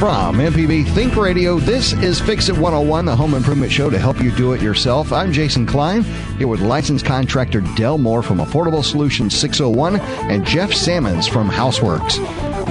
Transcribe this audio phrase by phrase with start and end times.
[0.00, 4.18] From MPB Think Radio, this is Fix It 101, the home improvement show to help
[4.18, 5.12] you do it yourself.
[5.12, 6.04] I'm Jason Klein,
[6.38, 10.00] here with licensed contractor Del Moore from Affordable Solutions 601
[10.30, 12.16] and Jeff Sammons from Houseworks.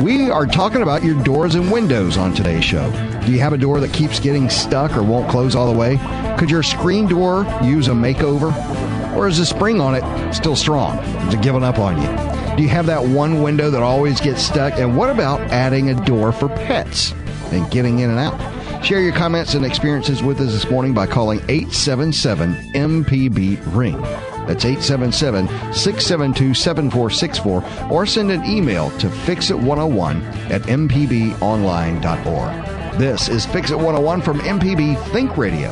[0.01, 2.89] We are talking about your doors and windows on today's show.
[3.23, 5.99] Do you have a door that keeps getting stuck or won't close all the way?
[6.39, 8.51] Could your screen door use a makeover?
[9.15, 10.97] Or is the spring on it still strong?
[11.27, 12.28] Is it giving up on you?
[12.59, 14.73] Do you have that one window that always gets stuck?
[14.73, 17.13] And what about adding a door for pets
[17.53, 18.83] and getting in and out?
[18.83, 24.01] Share your comments and experiences with us this morning by calling 877 MPB Ring.
[24.45, 32.99] That's 877 672 7464 or send an email to fixit101 at mpbonline.org.
[32.99, 35.71] This is Fix It 101 from MPB Think Radio.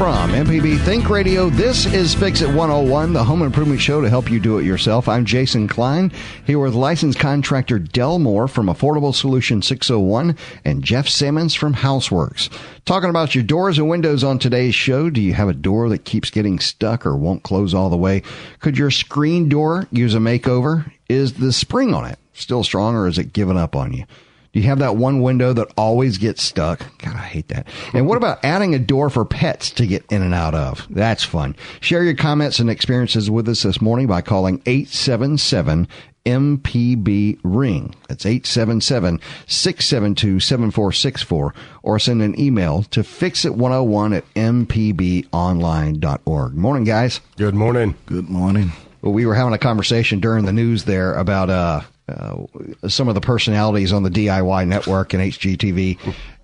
[0.00, 4.30] From MPB Think Radio, this is Fix It 101, the home improvement show to help
[4.30, 5.10] you do it yourself.
[5.10, 6.10] I'm Jason Klein,
[6.46, 12.48] here with licensed contractor Del Moore from Affordable Solution 601 and Jeff Simmons from Houseworks.
[12.86, 15.10] Talking about your doors and windows on today's show.
[15.10, 18.22] Do you have a door that keeps getting stuck or won't close all the way?
[18.60, 20.90] Could your screen door use a makeover?
[21.10, 24.06] Is the spring on it still strong or is it giving up on you?
[24.52, 26.80] Do you have that one window that always gets stuck?
[26.98, 27.68] God, I hate that.
[27.94, 30.88] And what about adding a door for pets to get in and out of?
[30.90, 31.54] That's fun.
[31.80, 35.86] Share your comments and experiences with us this morning by calling 877
[36.26, 37.94] MPB Ring.
[38.08, 46.54] That's 877 672 7464 or send an email to fixit101 at mpbonline.org.
[46.54, 47.20] Morning, guys.
[47.36, 47.94] Good morning.
[48.06, 48.72] Good morning.
[49.02, 53.14] Well, we were having a conversation during the news there about, uh, uh, some of
[53.14, 55.98] the personalities on the DIY network and HGTV.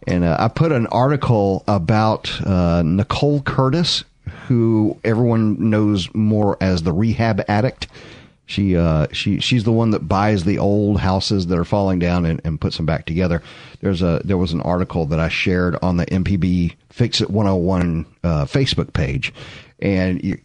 [0.07, 4.05] And uh, I put an article about uh, Nicole Curtis,
[4.47, 7.89] who everyone knows more as the rehab addict.
[8.49, 12.25] She uh, she she's the one that buys the old houses that are falling down
[12.25, 13.43] and, and puts them back together.
[13.81, 18.07] There's a there was an article that I shared on the MPB Fix It 101
[18.23, 19.35] uh, Facebook page,
[19.81, 20.39] and you,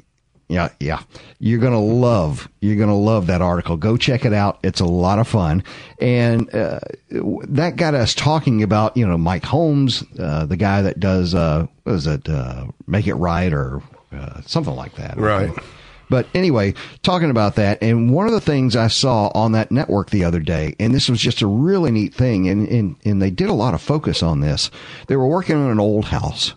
[0.52, 1.02] yeah, yeah.
[1.40, 2.50] You're gonna love.
[2.60, 3.78] You're gonna love that article.
[3.78, 4.60] Go check it out.
[4.64, 5.64] It's a lot of fun,
[6.00, 11.00] and uh, that got us talking about you know Mike Holmes, uh, the guy that
[11.00, 13.82] does uh, what is it, uh, Make It Right or
[14.12, 15.18] uh, something like that.
[15.18, 15.52] Right.
[16.10, 20.10] But anyway, talking about that, and one of the things I saw on that network
[20.10, 23.30] the other day, and this was just a really neat thing, and and, and they
[23.30, 24.70] did a lot of focus on this.
[25.08, 26.56] They were working on an old house,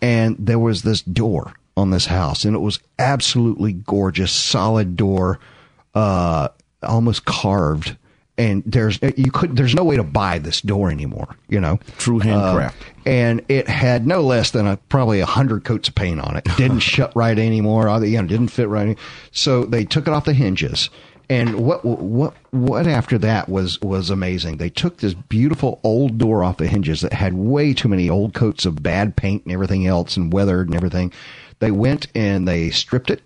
[0.00, 5.40] and there was this door on this house, and it was absolutely gorgeous, solid door,
[5.94, 6.48] uh,
[6.82, 7.96] almost carved.
[8.36, 11.78] And there's you could there's no way to buy this door anymore, you know.
[11.98, 12.82] True handcraft.
[12.82, 16.36] Uh, and it had no less than a probably a hundred coats of paint on
[16.36, 16.44] it.
[16.56, 17.88] Didn't shut right anymore.
[17.88, 18.98] Or, You know, didn't fit right.
[19.30, 20.90] So they took it off the hinges.
[21.30, 24.56] And what what what after that was was amazing.
[24.56, 28.34] They took this beautiful old door off the hinges that had way too many old
[28.34, 31.12] coats of bad paint and everything else and weathered and everything.
[31.58, 33.22] They went and they stripped it,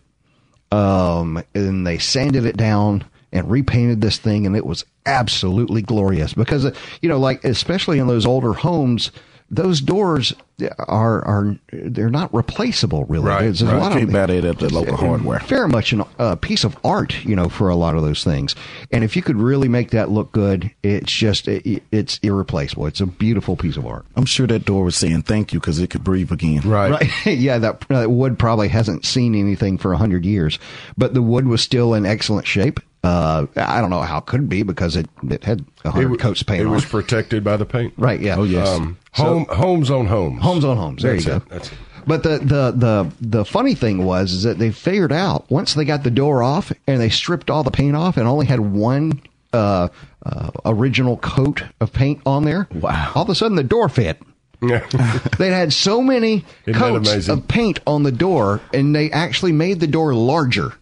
[0.71, 6.35] um, and they sanded it down and repainted this thing, and it was absolutely glorious.
[6.35, 6.71] Because
[7.03, 9.11] you know, like especially in those older homes,
[9.51, 10.35] those doors
[10.79, 13.27] are are they're not replaceable really.
[13.27, 13.79] Right, There's, there's right.
[13.79, 15.39] a lot Can't of that at the local hardware.
[15.41, 18.55] very much a uh, piece of art, you know, for a lot of those things.
[18.93, 22.87] And if you could really make that look good, it's just it, it's irreplaceable.
[22.87, 24.05] It's a beautiful piece of art.
[24.17, 26.63] I'm sure that door was saying thank you because it could breathe again.
[26.63, 26.91] Right.
[26.91, 27.27] Right.
[27.27, 30.59] yeah, that, that wood probably hasn't seen anything for a hundred years,
[30.97, 32.81] but the wood was still in excellent shape.
[33.09, 36.17] Uh, I don't know how it could be because it, it had a hundred wa-
[36.19, 37.95] coats of paint it on was protected by the paint.
[37.97, 38.21] Right.
[38.21, 38.37] Yeah.
[38.37, 38.69] Oh, yes.
[38.69, 40.43] Um, home, Holmes on Homes.
[40.43, 41.03] Holmes on Homes.
[41.03, 41.37] There That's you go.
[41.37, 41.49] it.
[41.49, 41.79] That's it.
[42.07, 45.85] But the, the, the, the funny thing was is that they figured out once they
[45.85, 49.23] got the door off and they stripped all the paint off and only had one
[49.53, 49.89] uh,
[50.25, 52.69] uh, original coat of paint on there.
[52.75, 53.13] Wow.
[53.15, 54.21] All of a sudden the door fit.
[54.61, 54.87] Yeah.
[55.39, 59.81] They'd had so many Isn't coats of paint on the door and they actually made
[59.81, 60.75] the door larger.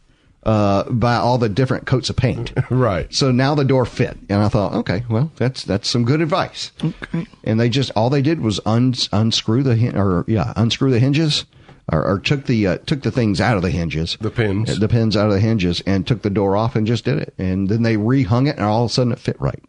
[0.46, 2.52] Uh, by all the different coats of paint.
[2.70, 3.12] Right.
[3.12, 6.72] So now the door fit, and I thought, okay, well, that's that's some good advice.
[6.82, 7.26] Okay.
[7.44, 10.98] And they just all they did was un, unscrew the hin- or yeah unscrew the
[11.00, 11.44] hinges,
[11.92, 14.78] or, or took the uh, took the things out of the hinges, The pins.
[14.78, 17.34] the pins out of the hinges, and took the door off and just did it.
[17.38, 19.62] And then they rehung it, and all of a sudden it fit right.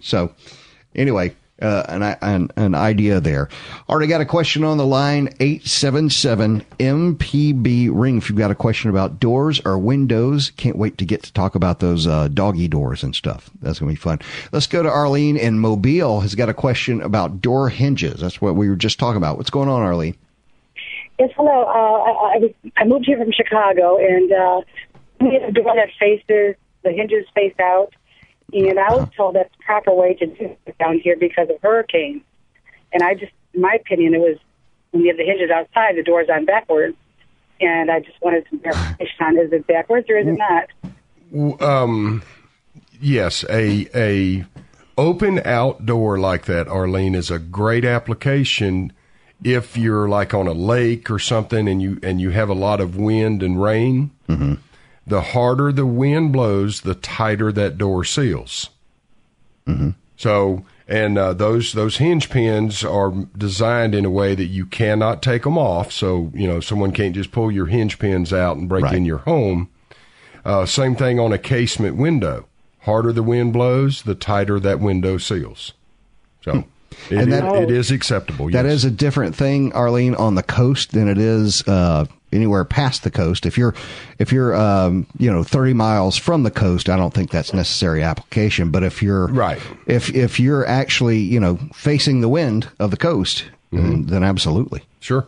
[0.00, 0.32] So
[0.94, 1.34] anyway.
[1.62, 3.48] Uh, an, an an idea there.
[3.88, 8.18] Already got a question on the line eight seven seven MPB ring.
[8.18, 11.54] If you've got a question about doors or windows, can't wait to get to talk
[11.54, 13.48] about those uh, doggy doors and stuff.
[13.60, 14.18] That's gonna be fun.
[14.50, 16.20] Let's go to Arlene in Mobile.
[16.20, 18.20] Has got a question about door hinges.
[18.20, 19.36] That's what we were just talking about.
[19.36, 20.16] What's going on, Arlene?
[21.18, 21.62] Yes, hello.
[21.62, 24.60] Uh, I, I, I moved here from Chicago, and uh,
[25.20, 27.92] we have a door that faces the hinges face out,
[28.52, 31.56] and I was told that's the proper way to do it down here because of
[31.62, 32.22] hurricanes.
[32.92, 34.36] And I just, in my opinion, it was
[34.90, 36.96] when you have the hinges outside, the door's on backwards,
[37.60, 41.62] and I just wanted some verification on is it backwards or is it not?
[41.62, 42.22] Um,
[43.00, 44.44] yes, a a
[44.98, 48.92] open outdoor like that, Arlene, is a great application
[49.42, 52.80] if you're like on a lake or something and you and you have a lot
[52.80, 54.10] of wind and rain.
[55.06, 58.70] The harder the wind blows, the tighter that door seals.
[60.16, 65.22] So, and uh, those those hinge pins are designed in a way that you cannot
[65.22, 65.90] take them off.
[65.92, 68.94] So, you know, someone can't just pull your hinge pins out and break Right.
[68.94, 69.68] in your home.
[70.44, 72.46] Uh, same thing on a casement window.
[72.80, 75.72] Harder the wind blows, the tighter that window seals.
[76.44, 76.64] So,
[77.10, 78.50] it, And that- is- it is acceptable.
[78.50, 78.74] That yes.
[78.74, 83.10] is a different thing, Arlene, on the coast than it is uh, anywhere past the
[83.10, 83.46] coast.
[83.46, 83.74] If you're
[84.18, 88.02] if you're um, you know 30 miles from the coast, I don't think that's necessary
[88.02, 88.70] application.
[88.70, 89.60] But if you're Right.
[89.86, 93.90] if if you're actually you know facing the wind of the coast, Mm-hmm.
[93.90, 94.82] then, then absolutely.
[95.00, 95.26] sure.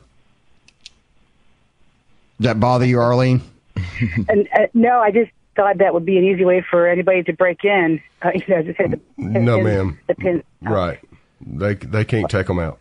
[2.39, 3.41] Does that bother you, Arlene?
[4.29, 7.33] And uh, no, I just thought that would be an easy way for anybody to
[7.33, 8.03] break in.
[8.23, 9.99] Uh, you know, just hit the, the No, pin- ma'am.
[10.09, 10.45] The pin.
[10.63, 10.99] Right.
[11.41, 12.79] They they can't take them out.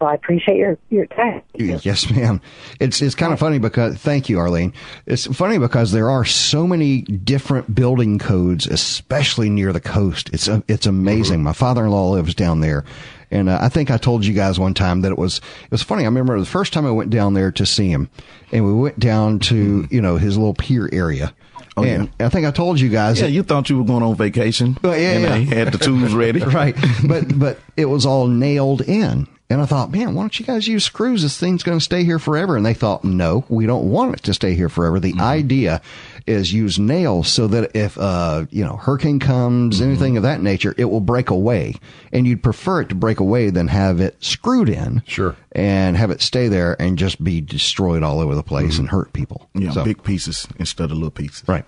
[0.00, 1.42] Well, I appreciate your your time.
[1.54, 2.42] Yes, ma'am.
[2.80, 4.74] It's it's kind of funny because thank you, Arlene.
[5.06, 10.28] It's funny because there are so many different building codes, especially near the coast.
[10.34, 11.42] It's uh, it's amazing.
[11.42, 12.84] My father-in-law lives down there,
[13.30, 15.82] and uh, I think I told you guys one time that it was it was
[15.82, 16.02] funny.
[16.02, 18.10] I remember the first time I went down there to see him,
[18.52, 21.34] and we went down to you know his little pier area.
[21.78, 23.18] Oh, and I think I told you guys.
[23.18, 24.76] Yeah, that- you thought you were going on vacation.
[24.82, 25.30] Well, yeah, and yeah.
[25.30, 26.40] they had the tools ready.
[26.44, 26.76] right.
[27.06, 29.26] But but it was all nailed in.
[29.48, 31.22] And I thought, man, why don't you guys use screws?
[31.22, 32.56] This thing's going to stay here forever.
[32.56, 34.98] And they thought, no, we don't want it to stay here forever.
[34.98, 35.20] The mm-hmm.
[35.20, 35.82] idea
[36.26, 39.90] is use nails so that if, uh, you know, hurricane comes, mm-hmm.
[39.90, 41.76] anything of that nature, it will break away.
[42.12, 45.04] And you'd prefer it to break away than have it screwed in.
[45.06, 45.36] Sure.
[45.52, 48.80] And have it stay there and just be destroyed all over the place mm-hmm.
[48.80, 49.48] and hurt people.
[49.54, 51.44] Yeah, So- big pieces instead of little pieces.
[51.46, 51.64] Right.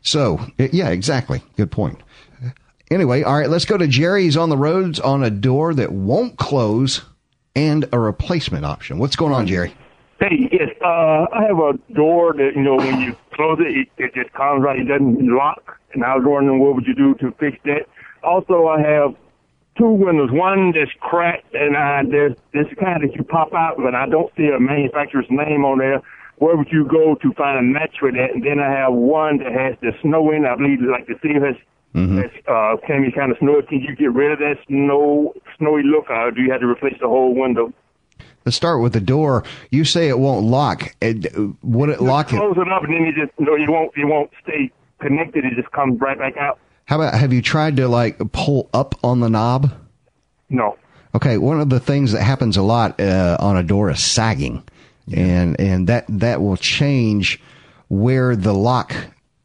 [0.00, 1.42] So, yeah, exactly.
[1.56, 2.00] Good point.
[2.90, 6.38] Anyway, all right, let's go to Jerry's on the roads on a door that won't
[6.38, 7.02] close
[7.58, 8.98] and a replacement option.
[8.98, 9.74] What's going on, Jerry?
[10.20, 13.88] Hey, yes, uh, I have a door that, you know, when you close it, it,
[13.98, 15.76] it just comes right, it doesn't lock.
[15.92, 17.88] And I was wondering what would you do to fix that.
[18.22, 19.14] Also, I have
[19.76, 23.94] two windows, one that's cracked, and uh, there's this kind that you pop out, but
[23.94, 26.00] I don't see a manufacturer's name on there.
[26.36, 28.34] Where would you go to find a match for that?
[28.34, 30.46] And then I have one that has the snow in.
[30.46, 31.56] I believe like the seal has,
[31.94, 33.62] has uh, can be kind of snowy.
[33.62, 36.96] Can you get rid of that snow snowy look, or do you have to replace
[37.00, 37.72] the whole window?
[38.44, 39.44] Let's start with the door.
[39.70, 40.94] You say it won't lock.
[41.00, 42.36] It, would it lock it?
[42.36, 44.70] Close it up, and then you just you know you won't you won't stay
[45.00, 45.44] connected.
[45.44, 46.58] It just comes right back out.
[46.86, 49.72] How about have you tried to like pull up on the knob?
[50.48, 50.78] No.
[51.14, 54.62] Okay, one of the things that happens a lot uh, on a door is sagging,
[55.14, 57.40] and and that that will change
[57.88, 58.94] where the lock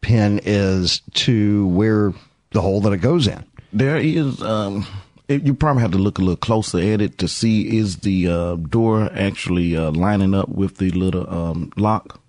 [0.01, 2.13] pin is to where
[2.53, 3.43] the hole that it goes in.
[3.72, 4.86] There is, um,
[5.27, 8.27] it, you probably have to look a little closer at it to see is the
[8.27, 12.19] uh, door actually uh, lining up with the little um, lock,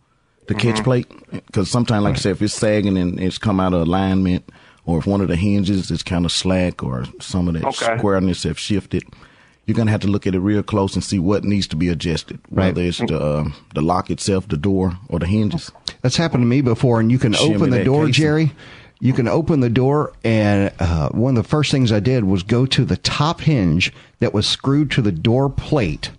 [0.47, 1.07] the catch plate.
[1.31, 4.49] Because sometimes, like I said, if it's sagging and it's come out of alignment,
[4.87, 7.97] or if one of the hinges is kind of slack, or some of that Okay.
[7.99, 9.03] squareness have shifted,
[9.67, 11.89] you're gonna have to look at it real close and see what needs to be
[11.89, 12.67] adjusted, Right.
[12.67, 15.71] whether it's the uh, the lock itself, the door, or the hinges.
[16.03, 18.13] That's happened to me before, and you can Shimmy open the door, casing.
[18.13, 18.53] Jerry.
[19.05, 22.43] You can open the door, and uh, one of the first things I did was
[22.43, 26.11] go to the top hinge that was screwed to the door plate.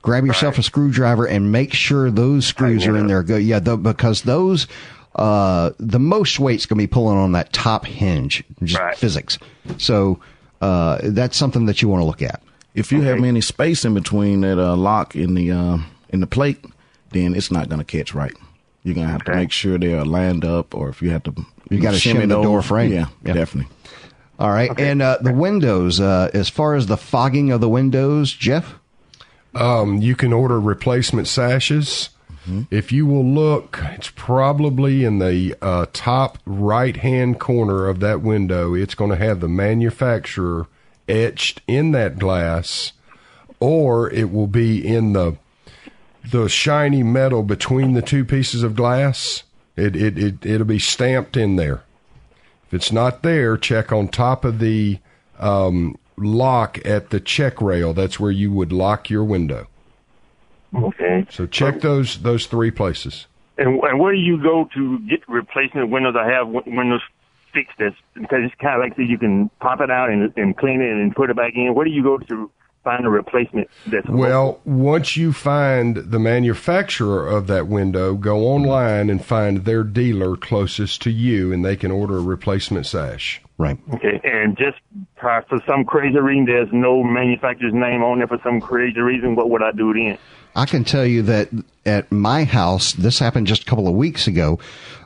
[0.00, 3.22] Grab yourself a screwdriver and make sure those screws are in there.
[3.22, 4.66] Go, yeah, the, because those,
[5.14, 8.96] uh, the most weight's going to be pulling on that top hinge, just Right.
[8.96, 9.38] physics.
[9.76, 10.18] So
[10.62, 12.42] uh, that's something that you want to look at.
[12.74, 16.26] If you have any space in between that uh, lock in the uh, in the
[16.26, 16.64] plate,
[17.10, 18.32] then it's not going to catch right.
[18.84, 21.34] You're gonna have to make sure they are lined up, or if you have to,
[21.72, 22.44] You gotta shim the those.
[22.44, 22.92] door frame.
[22.92, 23.32] Yeah, Yeah.
[23.34, 23.70] definitely.
[24.38, 24.70] All right.
[24.78, 28.74] And uh, the windows, uh, as far as the fogging of the windows, Jeff?
[29.54, 32.08] Um, you can order replacement sashes.
[32.72, 38.20] If you will look, it's probably in the uh, top right hand corner of that
[38.20, 38.74] window.
[38.74, 40.66] It's going to have the manufacturer
[41.08, 42.94] etched in that glass,
[43.60, 45.36] or it will be in the
[46.28, 49.44] the shiny metal between the two pieces of glass.
[49.76, 51.82] It it, it it'll be stamped in there.
[52.66, 54.98] If it's not there, check on top of the
[55.38, 57.92] um, lock at the check rail.
[57.92, 59.68] That's where you would lock your window.
[60.74, 61.26] Okay.
[61.30, 63.26] So check those those three places.
[63.58, 66.14] And, and where do you go to get replacement windows?
[66.18, 67.02] I have windows
[67.52, 70.56] fixed this because it's kind of like that you can pop it out and, and
[70.56, 71.74] clean it and put it back in.
[71.74, 72.50] Where do you go to
[72.84, 79.10] find a replacement that's Well, once you find the manufacturer of that window, go online
[79.10, 83.40] and find their dealer closest to you, and they can order a replacement sash.
[83.58, 83.78] Right.
[83.94, 84.78] Okay, and just
[85.20, 89.36] for for some crazy reason, there's no manufacturer's name on there for some crazy reason.
[89.36, 90.18] What would I do then?
[90.54, 91.48] I can tell you that
[91.86, 94.58] at my house, this happened just a couple of weeks ago.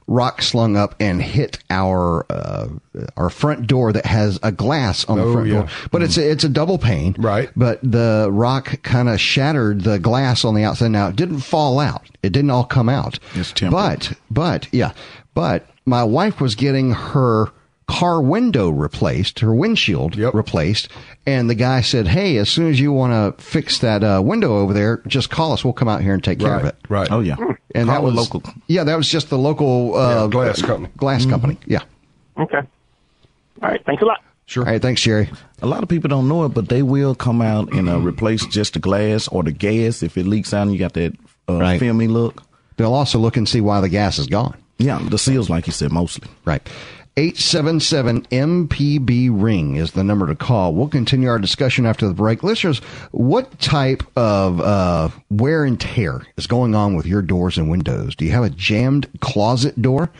[0.08, 2.68] Rock slung up and hit our uh,
[3.16, 5.54] our front door that has a glass on the Oh, front yeah.
[5.54, 7.50] door, but it's a, it's a double pane, Right.
[7.56, 10.92] But the rock kind of shattered the glass on the outside.
[10.92, 13.18] Now it didn't fall out; it didn't all come out.
[13.34, 13.72] It's tempered.
[13.72, 14.92] But but yeah,
[15.34, 17.48] but my wife was getting her
[17.88, 20.34] car window replaced, her windshield Yep.
[20.34, 20.88] replaced,
[21.26, 24.58] and the guy said, "Hey, as soon as you want to fix that uh, window
[24.58, 25.64] over there, just call us.
[25.64, 27.10] We'll come out here and take care of it." right.
[27.10, 27.36] Oh yeah,
[27.74, 28.42] And that Call was a local.
[28.66, 30.92] Yeah, that was just the local uh, Yeah, glass company.
[30.96, 31.58] Glass company.
[31.66, 31.82] Yeah.
[32.38, 32.58] Okay.
[33.62, 33.82] All right.
[33.86, 34.20] Thanks a lot.
[34.46, 34.64] Sure.
[34.64, 34.80] All right.
[34.82, 35.30] Thanks, Jerry.
[35.62, 38.44] A lot of people don't know it, but they will come out and uh, replace
[38.46, 41.14] just the glass or the gas if it leaks out and you got that
[41.48, 41.80] uh, Right.
[41.80, 42.42] filmy look.
[42.76, 44.54] They'll also look and see why the gas is gone.
[44.78, 46.28] Yeah, the seals, like you said, mostly.
[46.44, 46.62] Right.
[47.18, 50.74] 877 MPB ring is the number to call.
[50.74, 52.42] We'll continue our discussion after the break.
[52.42, 52.80] Listeners,
[53.10, 58.14] what type of uh, wear and tear is going on with your doors and windows?
[58.16, 60.10] Do you have a jammed closet door?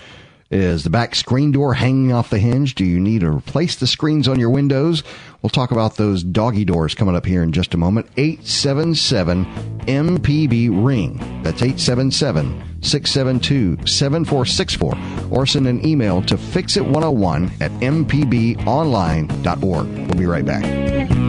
[0.51, 2.75] Is the back screen door hanging off the hinge?
[2.75, 5.03] Do you need to replace the screens on your windows?
[5.43, 8.07] We'll talk about those doggy doors coming up here in just a moment.
[8.17, 9.45] 877
[9.85, 11.19] MPB ring.
[11.43, 14.95] That's 877 672 7464.
[15.31, 19.87] Or send an email to fixit101 at mpbonline.org.
[19.87, 21.26] We'll be right back.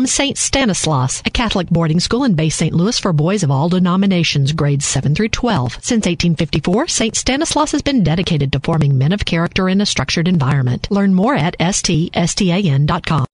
[0.00, 0.38] From St.
[0.38, 2.72] Stanislaus, a Catholic boarding school in Bay St.
[2.72, 5.72] Louis for boys of all denominations, grades 7 through 12.
[5.74, 7.14] Since 1854, St.
[7.14, 10.90] Stanislaus has been dedicated to forming men of character in a structured environment.
[10.90, 13.26] Learn more at ststan.com.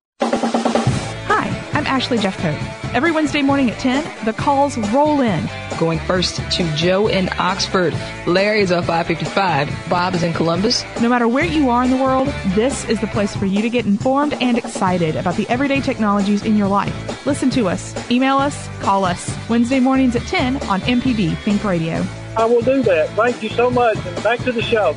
[1.76, 2.95] Hi, I'm Ashley Jeffcoat.
[2.95, 5.47] Every Wednesday morning at 10, the calls roll in.
[5.78, 7.92] Going first to Joe in Oxford.
[8.26, 9.90] Larry is up 555.
[9.90, 10.87] Bob is in Columbus.
[11.02, 13.68] No matter where you are in the world, this is the place for you to
[13.68, 17.26] get informed and excited about the everyday technologies in your life.
[17.26, 19.37] Listen to us, email us, call us.
[19.50, 22.02] Wednesday mornings at 10 on MPB Think Radio.
[22.38, 23.11] I will do that.
[23.11, 23.99] Thank you so much.
[23.99, 24.97] And back to the show.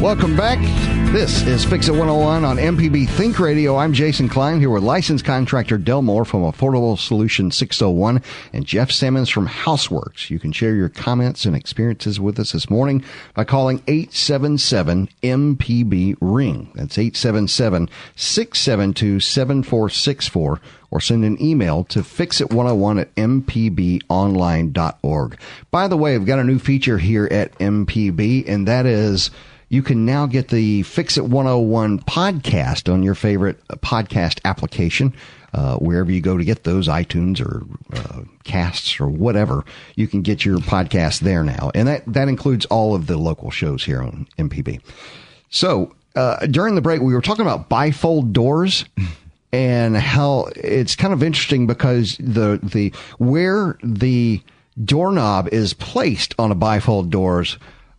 [0.00, 0.60] Welcome back.
[1.12, 3.74] This is Fix It 101 on MPB Think Radio.
[3.74, 8.92] I'm Jason Klein here with licensed contractor Del Moore from Affordable Solution 601 and Jeff
[8.92, 10.30] Simmons from Houseworks.
[10.30, 13.02] You can share your comments and experiences with us this morning
[13.34, 16.70] by calling 877 MPB Ring.
[16.76, 20.60] That's 877 672 7464
[20.92, 25.40] or send an email to fixit101 at mpbonline.org.
[25.72, 29.32] By the way, I've got a new feature here at MPB and that is
[29.68, 35.14] you can now get the Fix It 101 podcast on your favorite uh, podcast application.
[35.54, 37.64] Uh, wherever you go to get those iTunes or
[37.96, 39.64] uh, casts or whatever,
[39.96, 43.50] you can get your podcast there now, and that that includes all of the local
[43.50, 44.80] shows here on MPB.
[45.48, 48.84] So uh, during the break, we were talking about bifold doors
[49.52, 54.42] and how it's kind of interesting because the the where the
[54.84, 57.58] doorknob is placed on a bifold doors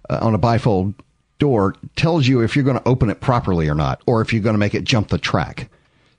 [0.10, 0.94] uh, on a bifold
[1.40, 4.44] door tells you if you're going to open it properly or not, or if you're
[4.44, 5.70] going to make it jump the track.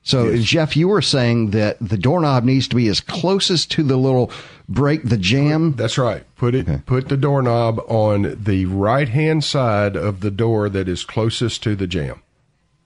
[0.02, 3.98] So, Jeff, you were saying that the doorknob needs to be as closest to the
[3.98, 4.32] little
[4.66, 5.74] break, the jam.
[5.76, 6.24] That's right.
[6.36, 6.86] Put it.
[6.86, 11.76] Put the doorknob on the right hand side of the door that is closest to
[11.76, 12.22] the jam.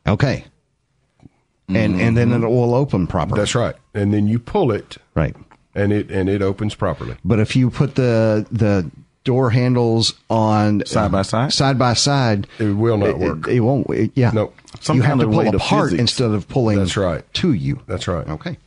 [0.07, 0.45] Okay.
[1.69, 2.45] And and then mm-hmm.
[2.45, 3.41] it will open properly.
[3.41, 3.77] That's right.
[3.95, 5.35] And then you pull it, right.
[5.75, 7.17] and it and it opens properly.
[7.25, 8.91] But if you put the the
[9.25, 11.53] door handles on Side by side?
[11.53, 13.49] side by side, It will not it, work.
[13.49, 13.89] It, it won't.
[13.91, 14.31] it- yeah.
[14.33, 14.55] Nope.
[14.81, 16.01] Some you have to pull way apart physics.
[16.01, 16.79] instead of pulling.
[16.79, 17.23] That's right.
[17.35, 17.81] To you.
[17.87, 18.27] That's right.
[18.29, 18.59] Okay.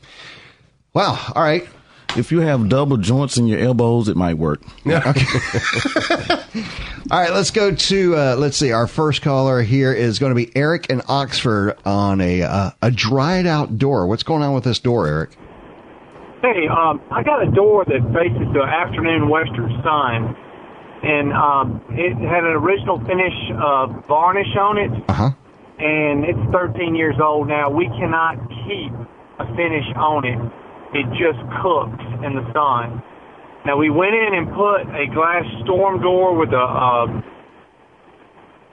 [0.94, 1.18] Wow.
[1.36, 1.68] All right.
[2.16, 4.62] If you have double joints in your elbows, it might work.
[4.86, 5.04] Yeah.
[5.06, 6.64] Okay.
[7.12, 8.72] All right, let's go to uh, let's see.
[8.74, 12.92] Our first caller here is going to be Eric in Oxford on a uh, a
[12.92, 14.08] dried out door.
[14.08, 15.30] What's going on with this door, Eric?
[16.42, 20.36] Hey, um, I got a door that faces the afternoon western sun,
[21.04, 25.30] and um, it had an original finish uh, varnish on it, Uh huh.
[25.80, 27.70] and it's 13 years old now.
[27.70, 28.36] We cannot
[28.66, 28.92] keep
[29.40, 30.40] a finish on it.
[30.94, 33.04] It just cooks in the sun.
[33.66, 37.22] Now we went in and put a glass storm door with a uh,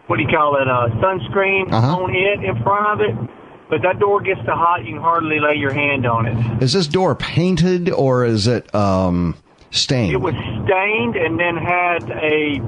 [0.06, 0.68] what do you call it?
[0.68, 2.02] A sunscreen Uh-huh.
[2.04, 3.30] on it in front of it.
[3.70, 6.62] But that door gets so hot you can hardly lay your hand on it.
[6.62, 9.34] Is this door painted or is it um,
[9.74, 10.12] stained?
[10.12, 12.60] It was stained and then had a.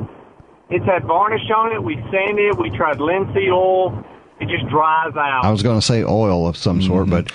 [0.68, 1.82] It's had varnish on it.
[1.82, 2.58] We sanded it.
[2.58, 4.04] We tried linseed oil.
[4.40, 5.44] It just dries out.
[5.44, 7.30] I was going to say oil of some sort, but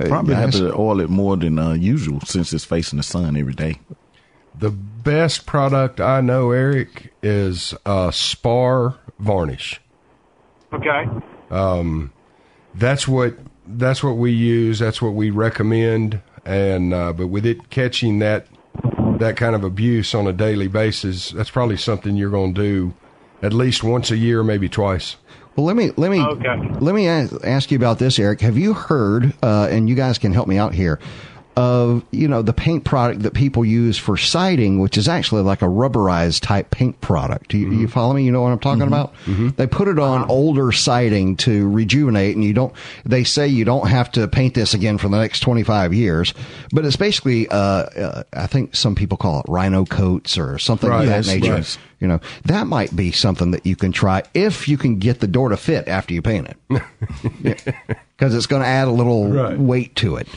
[0.00, 3.02] uh, Probably I have to oil it more than uh, usual since it's facing the
[3.02, 3.80] sun every day.
[4.56, 9.80] The best product I know, Eric, is uh, Spar varnish.
[10.72, 11.06] okay.
[11.50, 12.12] Um,
[12.74, 13.34] That's what
[13.66, 14.78] that's what we use.
[14.78, 16.20] That's what we recommend.
[16.44, 18.46] And uh, but with it catching that
[19.18, 22.94] that kind of abuse on a daily basis, that's probably something you're going to do
[23.42, 25.16] at least once a year, maybe twice.
[25.56, 26.56] Well, let me let me Okay.
[26.80, 28.40] let me ask, ask you about this, Eric.
[28.40, 29.32] Have you heard?
[29.42, 30.98] Uh, and you guys can help me out here.
[31.56, 35.62] Of you know the paint product that people use for siding, which is actually like
[35.62, 37.54] a rubberized type paint product.
[37.54, 38.24] You, you follow me?
[38.24, 39.14] You know what I'm talking about?
[39.56, 42.72] They put it on older siding to rejuvenate, and you don't.
[43.04, 46.34] They say you don't have to paint this again for the next 25 years,
[46.72, 47.46] but it's basically.
[47.48, 51.24] Uh, uh, I think some people call it rhino coats or something Right, of that
[51.24, 51.52] yes, nature.
[51.54, 51.78] right.
[52.00, 55.28] You know, that might be something that you can try if you can get the
[55.28, 56.82] door to fit after you paint it.
[58.16, 59.58] Because it's going to add a little Right.
[59.58, 60.28] weight to it.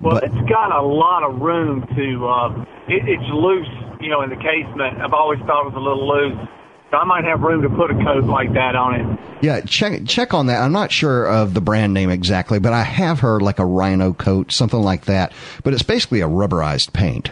[0.00, 2.28] Well, But- it's got a lot of room to.
[2.28, 3.68] Uh, it, it's loose,
[4.00, 5.00] you know, in the casement.
[5.00, 6.48] I've always thought it was a little loose.
[6.90, 9.18] So I might have room to put a coat like that on it.
[9.42, 10.60] Yeah, check check on that.
[10.60, 14.12] I'm not sure of the brand name exactly, but I have heard like a rhino
[14.12, 15.32] coat, something like that.
[15.62, 17.30] But it's basically a rubberized paint.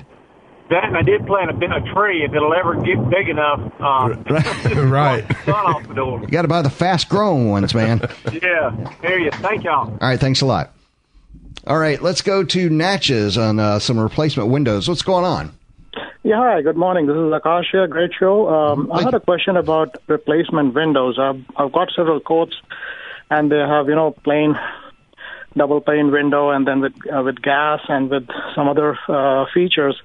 [0.70, 2.22] That and I did plant a, a tree.
[2.24, 4.14] If it'll ever get big enough, uh,
[4.86, 5.26] Right.
[5.44, 6.20] sun off the door.
[6.20, 8.00] You got to buy the fast growing ones, man.
[8.30, 9.30] Yeah, here you.
[9.32, 9.90] Thank y'all.
[9.90, 10.72] All right, thanks a lot.
[11.68, 14.88] All right, let's go to Natchez on uh, some replacement windows.
[14.88, 15.52] What's going on?
[16.22, 17.06] Yeah, hi, good morning.
[17.06, 17.86] This is Akash here.
[17.86, 18.48] Great show.
[18.48, 21.18] Um, I had a question about replacement windows.
[21.20, 22.56] I've, I've got several quotes,
[23.28, 24.58] and they have, you know, plain
[25.58, 30.00] double pane window and then with uh, with gas and with some other uh, features.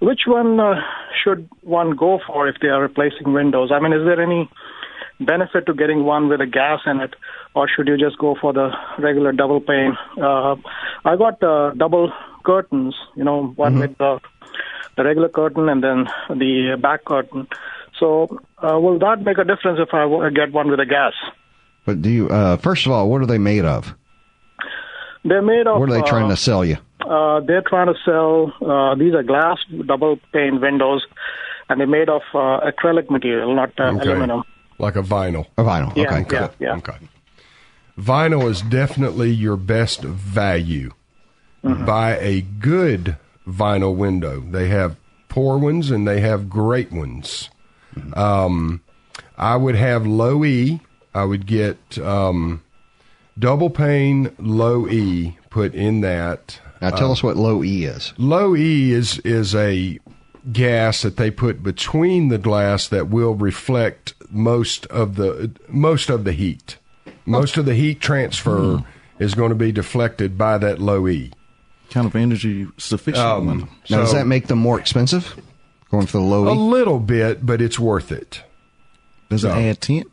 [0.00, 0.82] Which one uh,
[1.24, 3.70] should one go for if they are replacing windows?
[3.72, 4.50] I mean, is there any
[5.20, 7.14] benefit to getting one with a gas in it,
[7.54, 9.96] or should you just go for the regular double pane?
[10.20, 10.56] Uh,
[11.04, 12.12] I got uh, double
[12.44, 14.20] curtains, you know, one with the,
[14.96, 17.48] the regular curtain and then the back curtain.
[17.98, 21.12] So, uh, will that make a difference if I get one with a gas?
[21.84, 22.28] But do you?
[22.28, 23.94] Uh, first of all, what are they made of?
[25.24, 25.80] They're made of.
[25.80, 26.76] What are they trying uh, to sell you?
[27.00, 28.52] Uh, they're trying to sell.
[28.62, 31.04] Uh, these are glass double pane windows,
[31.68, 34.08] and they're made of uh, acrylic material, not uh, Okay.
[34.08, 34.42] aluminum.
[34.78, 35.46] Like a vinyl.
[35.58, 35.94] A vinyl.
[35.94, 36.36] Yeah, okay.
[36.36, 36.76] yeah, yeah.
[36.76, 36.96] Okay.
[37.98, 40.92] Vinyl is definitely your best value.
[41.62, 44.40] Buy a good vinyl window.
[44.40, 44.96] They have
[45.28, 47.50] poor ones and they have great ones.
[48.14, 48.80] Um,
[49.36, 50.80] I would have low E.
[51.14, 52.62] I would get um,
[53.38, 56.60] double pane low E put in that.
[56.80, 58.14] Now tell us what low E is.
[58.16, 59.98] Low E is is a
[60.52, 66.24] gas that they put between the glass that will reflect most of the most of
[66.24, 66.78] the heat.
[67.30, 69.22] Most of the heat transfer Hmm.
[69.22, 71.30] is going to be deflected by that low E.
[71.90, 73.68] Kind of energy sufficient Um, one.
[73.88, 75.34] Now, does that make them more expensive?
[75.90, 76.56] Going for the low A E?
[76.58, 78.42] little bit, but it's worth it.
[79.28, 80.06] Does it so- add tint?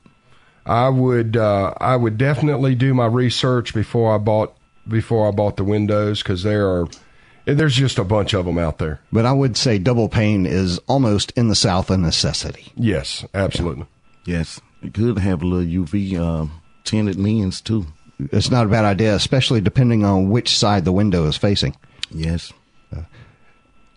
[0.65, 4.53] I would uh, I would definitely do my research before I bought
[4.87, 6.87] before I bought the windows because there are
[7.45, 8.99] there's just a bunch of them out there.
[9.13, 12.73] But I would say double pane is almost in the South a necessity.
[12.75, 13.85] Yes, absolutely.
[14.25, 14.59] Yes.
[14.83, 16.47] It could have a little UV uh,
[16.87, 17.85] tinted lens too.
[18.31, 21.75] It's not a bad idea, especially depending on which side the window is facing.
[22.09, 22.51] Yes.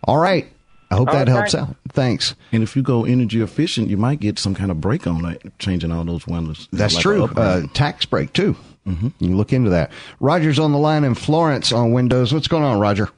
[0.03, 0.47] All right.
[0.91, 1.69] I hope All that right, helps thanks.
[1.69, 1.75] out.
[1.89, 2.35] Thanks.
[2.51, 5.41] And if you go energy efficient, you might get some kind of break on it,
[5.57, 6.67] changing all those windows.
[6.73, 7.23] That's Like true.
[7.25, 8.55] Uh, tax break too.
[8.85, 9.07] Mm-hmm.
[9.19, 9.91] You look into that.
[10.19, 12.33] Roger's on the line in Florence on Windows.
[12.33, 13.09] What's going on, Roger?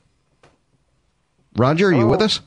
[1.58, 2.42] Roger, are you with us?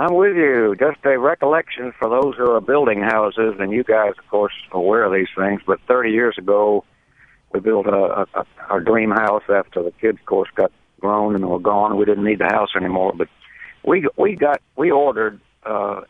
[0.00, 0.74] I'm with you.
[0.78, 4.78] Just a recollection for those who are building houses, and you guys, of course, are
[4.78, 5.60] aware of these things.
[5.66, 6.84] But 30 years ago,
[7.52, 11.46] we built a, a, our dream house after the kids, of course, got grown and
[11.46, 11.98] were gone.
[11.98, 13.12] We didn't need the house anymore.
[13.14, 13.28] But
[13.84, 16.00] we we got we ordered uh,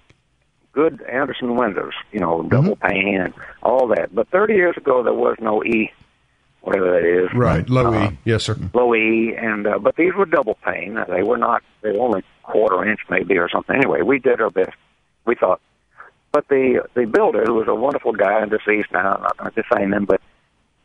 [0.73, 4.15] good Andersen windows, you know, double pane and all that.
[4.15, 5.91] But 30 years ago, there was no E,
[6.61, 7.35] whatever that is.
[7.35, 8.19] Right, low Uh, E.
[8.25, 8.57] Yes, sir.
[8.73, 10.97] low E, and uh, but these were double pane.
[11.09, 11.65] They were not.
[11.83, 13.77] They only quarter inch maybe or something.
[13.77, 14.77] Anyway, we did our best.
[15.25, 15.61] We thought,
[16.33, 19.51] but the the builder, who was a wonderful guy and deceased now, I'm not going
[19.53, 20.21] to defame him, but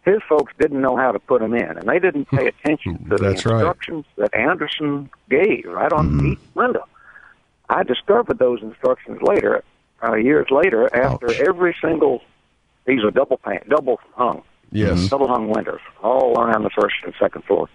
[0.04, 3.18] his folks didn't know how to put them in, and they didn't pay attention to
[3.18, 3.56] the That's right.
[3.56, 6.86] instructions that Andersen gave right on each window.
[7.70, 9.64] I discovered those instructions later,
[10.04, 12.22] uh, years later, after every single.
[12.86, 14.44] These are double pane, double hung.
[14.72, 15.10] Yes.
[15.10, 17.68] Double hung windows, all around the first and second floor.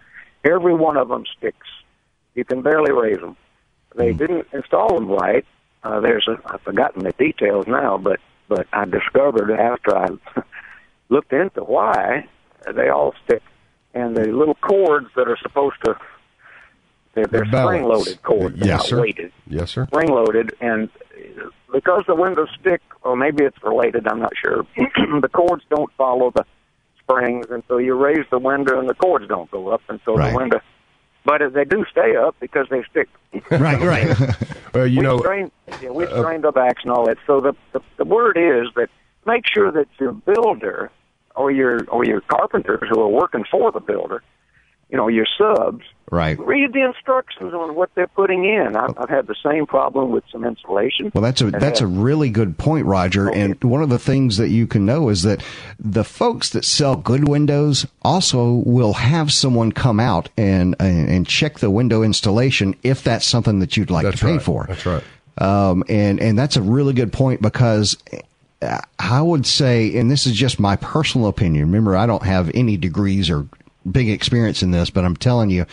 [0.44, 1.66] Every one of them sticks.
[2.36, 3.36] You can barely raise them.
[3.94, 5.44] They didn't install them right.
[5.82, 10.08] Uh, there's a, I've forgotten the details now, but but I discovered after I
[11.08, 12.28] looked into why
[12.74, 13.42] they all stick,
[13.94, 15.96] and the little cords that are supposed to
[17.14, 19.00] they're, they're spring loaded cords, Yes, not sir.
[19.00, 19.86] weighted Yes, sir.
[19.86, 20.88] spring loaded, and
[21.72, 24.64] because the windows stick, or maybe it's related, I'm not sure.
[24.76, 26.44] the cords don't follow the
[27.02, 30.14] springs, and so you raise the window, and the cords don't go up, and so
[30.16, 30.30] Right.
[30.30, 30.60] the window.
[31.24, 33.08] But if they do stay up because they stick.
[33.50, 34.36] right, right.
[34.72, 35.50] Well, you we know, strained,
[35.82, 37.18] yeah, we uh, strained the backs and all that.
[37.26, 38.88] So the, the the word is that
[39.26, 40.92] make sure that your builder
[41.34, 44.22] or your or your carpenters who are working for the builder,
[44.90, 46.36] you know, your subs, Right.
[46.40, 48.74] read the instructions on what they're putting in.
[48.74, 51.12] I've, I've had the same problem with some insulation.
[51.14, 53.30] Well, that's a And that's a really good point, Roger.
[53.30, 55.40] And one of the things that you can know is that
[55.78, 61.26] the folks that sell good windows also will have someone come out and and, and
[61.28, 64.42] check the window installation if that's something that you'd like That's to pay right.
[64.42, 64.64] for.
[64.66, 65.04] That's right.
[65.38, 67.96] Um, and and that's a really good point because
[68.62, 71.66] uh, I would say, and this is just my personal opinion.
[71.66, 73.46] Remember, I don't have any degrees or
[73.90, 75.66] big experience in this, but I'm telling you,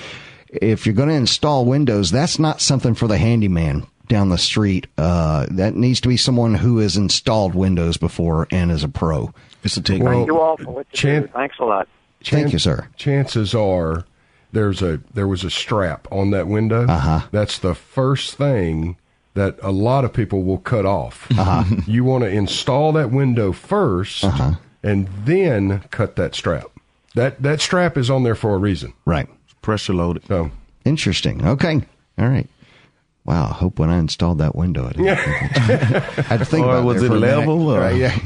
[0.50, 4.88] if you're going to install windows, that's not something for the handyman down the street.
[4.98, 9.34] Uh, that needs to be someone who has installed windows before and is a pro.
[9.63, 10.02] It's a take.
[10.04, 11.28] Thank you all for what you Chan- do.
[11.28, 11.88] Thanks a lot.
[12.24, 12.88] Thank you, sir.
[12.96, 14.06] Chances are
[14.52, 16.88] there's a there was a strap on that window.
[16.88, 17.28] Uh-huh.
[17.32, 18.98] That's the first thing
[19.34, 21.28] that a lot of people will cut off.
[21.32, 21.63] Uh-huh.
[21.86, 26.65] You want to install that window 1st and then cut that strap.
[27.17, 28.93] That that strap is on there for a reason.
[29.06, 29.27] Right.
[29.62, 30.25] Pressure loaded.
[30.27, 30.51] So
[30.86, 31.45] Interesting.
[31.45, 31.82] Okay.
[32.17, 32.47] All right.
[33.25, 33.45] Wow.
[33.49, 36.69] I hope when I installed that window, I didn't think I had to think Or
[36.77, 37.38] about was it for a minute.
[37.39, 38.17] level, or- Right, yeah.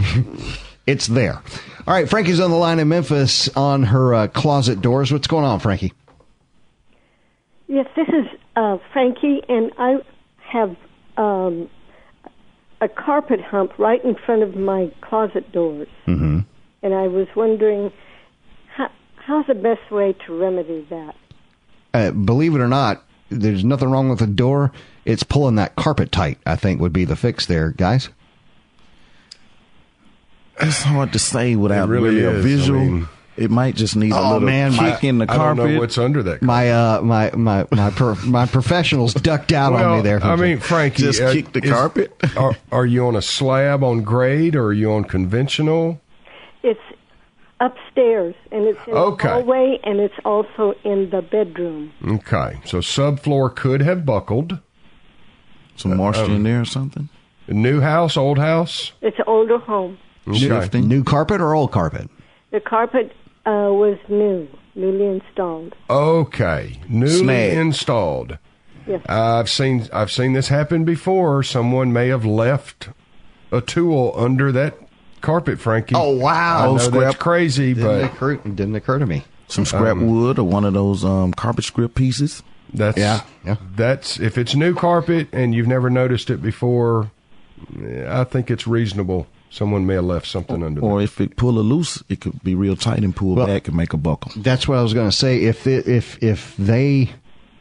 [0.86, 1.42] it's there.
[1.88, 2.08] All right.
[2.08, 5.12] Frankie's on the line in Memphis on her uh, closet doors.
[5.12, 5.94] What's going on, Frankie?
[7.68, 8.26] Yes, this is
[8.56, 9.96] uh, Frankie, and I
[10.40, 10.76] have
[11.18, 11.70] um,
[12.82, 16.40] a carpet hump right in front of my closet doors, Mm-hmm.
[16.84, 17.94] and I was wondering how,
[19.32, 21.16] how's the best way to remedy that?
[21.94, 24.72] Uh, believe it or not, there's nothing wrong with the door.
[25.06, 26.38] It's pulling that carpet tight.
[26.46, 28.10] I think would be the fix there, guys.
[30.60, 32.80] It's hard to say without It really really, a visual.
[32.80, 35.42] I mean- it might just need a Oh, little man, my- kick in the carpet.
[35.42, 36.42] I don't know what's under that.
[36.42, 40.22] My uh, my my my pro- my professionals ducked out on me there.
[40.22, 42.14] I mean, Frankie, Just uh, kick the is- carpet?
[42.38, 46.00] Are, are you on a slab on grade or are you on conventional?
[46.62, 46.80] It's
[47.62, 49.28] upstairs, and it's in Okay.
[49.28, 51.94] the hallway, and it's also in the bedroom.
[52.06, 54.60] Okay, so subfloor could have buckled.
[55.78, 57.08] Some moisture um, in there or something.
[57.48, 58.92] New house, old house.
[59.02, 59.98] It's an older home.
[60.28, 60.82] Okay.
[60.82, 62.10] new carpet or old carpet?
[62.52, 63.12] The carpet
[63.46, 65.74] uh, was new, newly installed.
[65.90, 67.58] Okay, newly Snag.
[67.58, 68.38] installed.
[68.88, 69.02] Yes.
[69.08, 71.44] I've seen I've seen this happen before.
[71.44, 72.90] Someone may have left
[73.52, 74.78] a tool under that
[75.22, 75.96] carpet, Frankie.
[75.96, 76.60] Oh, wow.
[76.60, 77.18] I know Oh, that's scrap.
[77.20, 79.24] crazy, Didn't but occur, didn't occur to me.
[79.48, 82.42] Some scrap Um, wood or one of those um, carpet strip pieces.
[82.74, 83.58] That's Yeah, yeah.
[83.76, 87.12] That's if it's new carpet and you've never noticed it before.
[88.08, 89.28] I think it's reasonable.
[89.50, 90.90] Someone may have left something under there.
[90.90, 93.68] Or if it pull a loose, it could be real tight and pull Well- back
[93.68, 94.32] and make a buckle.
[94.38, 95.44] That's what I was going to say.
[95.44, 97.12] If it, if if they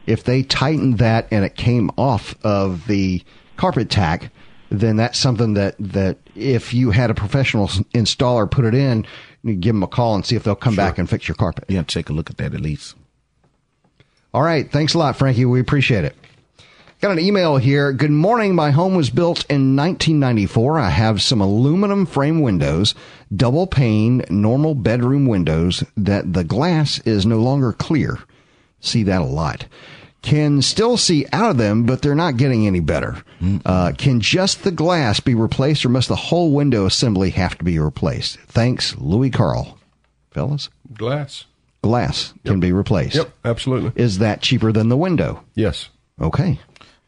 [0.07, 3.21] if they tightened that and it came off of the
[3.57, 4.31] carpet tack,
[4.71, 9.05] then that's something that that if you had a professional installer put it in,
[9.43, 11.65] you give them a call and see if they'll come back and fix your carpet.
[11.67, 12.95] Yeah, take a look at that at least.
[14.33, 14.71] All right.
[14.71, 15.43] Thanks a lot, Frankie.
[15.43, 16.15] We appreciate it.
[17.01, 17.91] Got an email here.
[17.91, 18.55] Good morning.
[18.55, 20.79] My home was built in 1994.
[20.79, 22.95] I have some aluminum frame windows,
[23.35, 28.19] double pane, normal bedroom windows that the glass is no longer clear.
[28.79, 29.65] See that a lot.
[30.21, 33.23] Can still see out of them, but they're not getting any better.
[33.65, 37.63] Uh, can just the glass be replaced or must the whole window assembly have to
[37.63, 38.37] be replaced?
[38.41, 39.79] Thanks, Louis Carl.
[40.29, 40.69] Fellas?
[40.93, 41.45] Glass.
[41.81, 43.15] Glass can be replaced.
[43.15, 43.91] Yep, absolutely.
[43.95, 45.43] Is that cheaper than the window?
[45.55, 45.89] Yes.
[46.21, 46.59] Okay.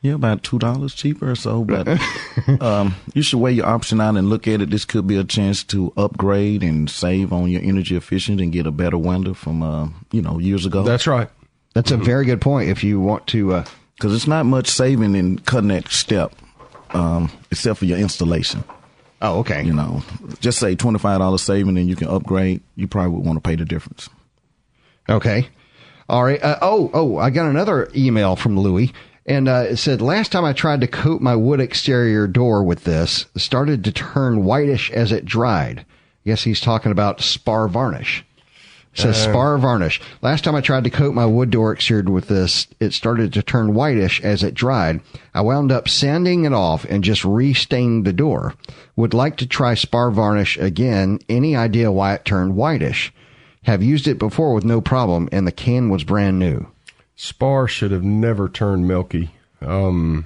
[0.02, 1.64] Yeah, about two dollars cheaper or so.
[1.64, 1.88] But
[2.62, 4.70] um, you should weigh your option out and look at it.
[4.70, 8.68] This could be a chance to upgrade and save on your energy efficient and get
[8.68, 10.84] a better window from uh, you know years ago.
[10.84, 11.30] That's right.
[11.74, 12.70] That's a very good point.
[12.70, 16.34] If you want to, uh, because it's not much saving in cutting that step,
[16.92, 18.64] um, except for your installation.
[19.22, 19.64] Oh, okay.
[19.64, 20.04] You know,
[20.40, 22.62] just say twenty five dollars saving, and you can upgrade.
[22.76, 24.10] You probably would want to pay the difference.
[25.10, 25.50] Okay.
[26.10, 26.42] All right.
[26.44, 28.94] Uh, oh, oh, I got another email from Louis.
[29.26, 32.84] And uh, it said, last time I tried to coat my wood exterior door with
[32.84, 35.86] this, started to turn whitish as it dried.
[36.26, 38.26] Yes, he's talking about spar varnish.
[38.96, 39.30] It says Uh.
[39.32, 40.00] spar varnish.
[40.22, 43.42] Last time I tried to coat my wood door exterior with this, it started to
[43.42, 45.02] turn whitish as it dried.
[45.34, 48.54] I wound up sanding it off and just restained the door.
[48.96, 51.20] Would like to try spar varnish again.
[51.28, 53.12] Any idea why it turned whitish?
[53.64, 56.68] Have used it before with no problem, and the can was brand new.
[57.16, 59.32] Spar should have never turned milky.
[59.62, 60.26] Um,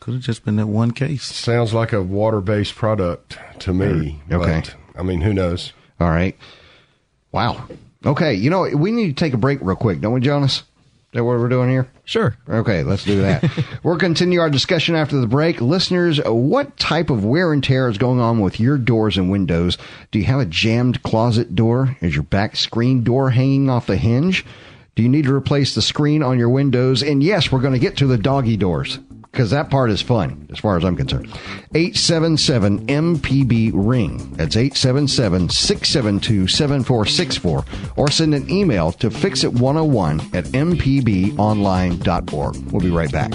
[0.00, 1.22] Could have just been that one case.
[1.24, 4.20] sounds like a water-based product to me.
[4.30, 4.60] Okay.
[4.60, 5.72] but, I mean, who knows?
[5.98, 6.36] All right.
[7.32, 7.66] Wow.
[8.04, 8.34] Okay.
[8.34, 10.58] You know, we need to take a break real quick, don't we, Jonas?
[11.12, 11.90] Is that what we're doing here?
[12.04, 12.34] Sure.
[12.48, 13.44] Okay, let's do that.
[13.82, 15.60] we'll continue our discussion after the break.
[15.60, 19.76] Listeners, what type of wear and tear is going on with your doors and windows?
[20.10, 21.98] Do you have a jammed closet door?
[22.00, 24.46] Is your back screen door hanging off the hinge?
[24.94, 27.02] Do you need to replace the screen on your windows?
[27.02, 28.98] And yes, we're going to get to the doggy doors
[29.32, 31.28] because that part is fun as far as I'm concerned.
[31.74, 34.18] 877 MPB ring.
[34.34, 37.64] That's 877 672 7464.
[37.96, 42.72] Or send an email to fixit101 at mpbonline.org.
[42.72, 43.32] We'll be right back.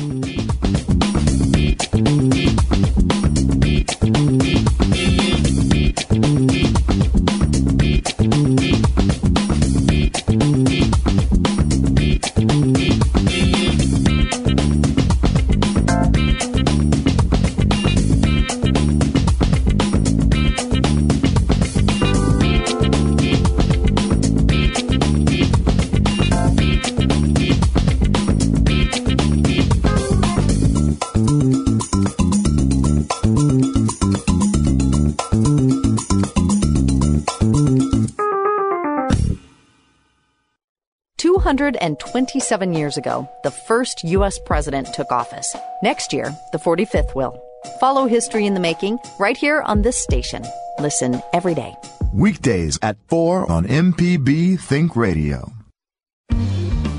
[41.58, 44.38] Two hundred and twenty-seven years ago, the first U.S.
[44.46, 45.56] president took office.
[45.82, 47.42] Next year, the 45th will.
[47.80, 50.44] Follow history in the making right here on this station.
[50.78, 51.74] Listen every day.
[52.14, 55.52] Weekdays at 4 on MPB Think Radio.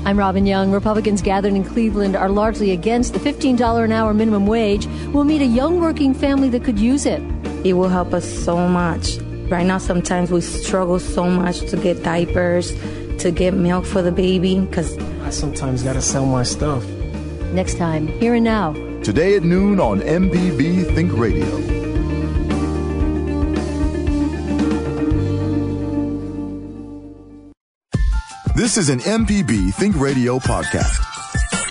[0.03, 0.73] I'm Robin Young.
[0.73, 4.87] Republicans gathered in Cleveland are largely against the $15 an hour minimum wage.
[5.13, 7.21] We'll meet a young working family that could use it.
[7.63, 9.19] It will help us so much.
[9.49, 12.71] Right now, sometimes we struggle so much to get diapers,
[13.19, 16.85] to get milk for the baby, because I sometimes gotta sell my stuff.
[17.53, 18.73] Next time, here and now.
[19.03, 21.45] Today at noon on MPB Think Radio.
[28.55, 31.05] This is an MPB Think Radio podcast.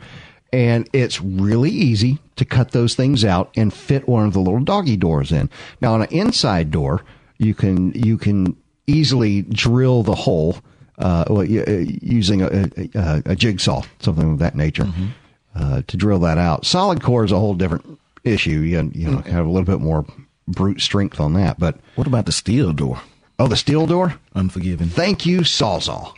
[0.52, 4.60] And it's really easy to cut those things out and fit one of the little
[4.60, 5.50] doggy doors in.
[5.80, 7.04] Now, on an inside door,
[7.38, 10.56] you can, you can easily drill the hole,
[10.98, 11.70] uh, well, uh,
[12.00, 14.88] using a, a, a jigsaw, something of that nature,
[15.54, 16.64] uh, to drill that out.
[16.64, 18.60] Solid core is a whole different issue.
[18.60, 20.06] You, you know, have a little bit more
[20.48, 21.58] brute strength on that.
[21.58, 23.00] But what about the steel door?
[23.38, 24.14] Oh, the steel door?
[24.34, 24.88] Unforgiven.
[24.88, 26.12] Thank you, Sawzall.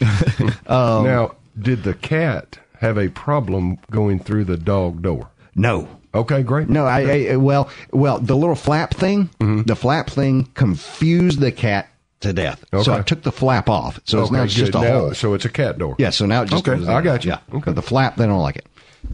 [0.71, 5.31] um, now, did the cat have a problem going through the dog door?
[5.55, 5.89] No.
[6.15, 6.69] Okay, great.
[6.69, 9.63] No, I, I well, well, the little flap thing, Mm-hmm.
[9.63, 11.89] the flap thing confused the cat
[12.21, 12.65] to death.
[12.73, 12.83] Okay.
[12.83, 14.01] So I took the flap off.
[14.05, 14.81] So it's Okay, now it's just a.
[14.81, 15.15] Now- hole.
[15.15, 15.97] So it's a cat door.
[15.99, 16.11] Yeah.
[16.11, 17.31] So now it just Okay, I got you.
[17.33, 17.39] Yeah.
[17.59, 17.73] Okay.
[17.73, 18.67] The flap, they don't like it.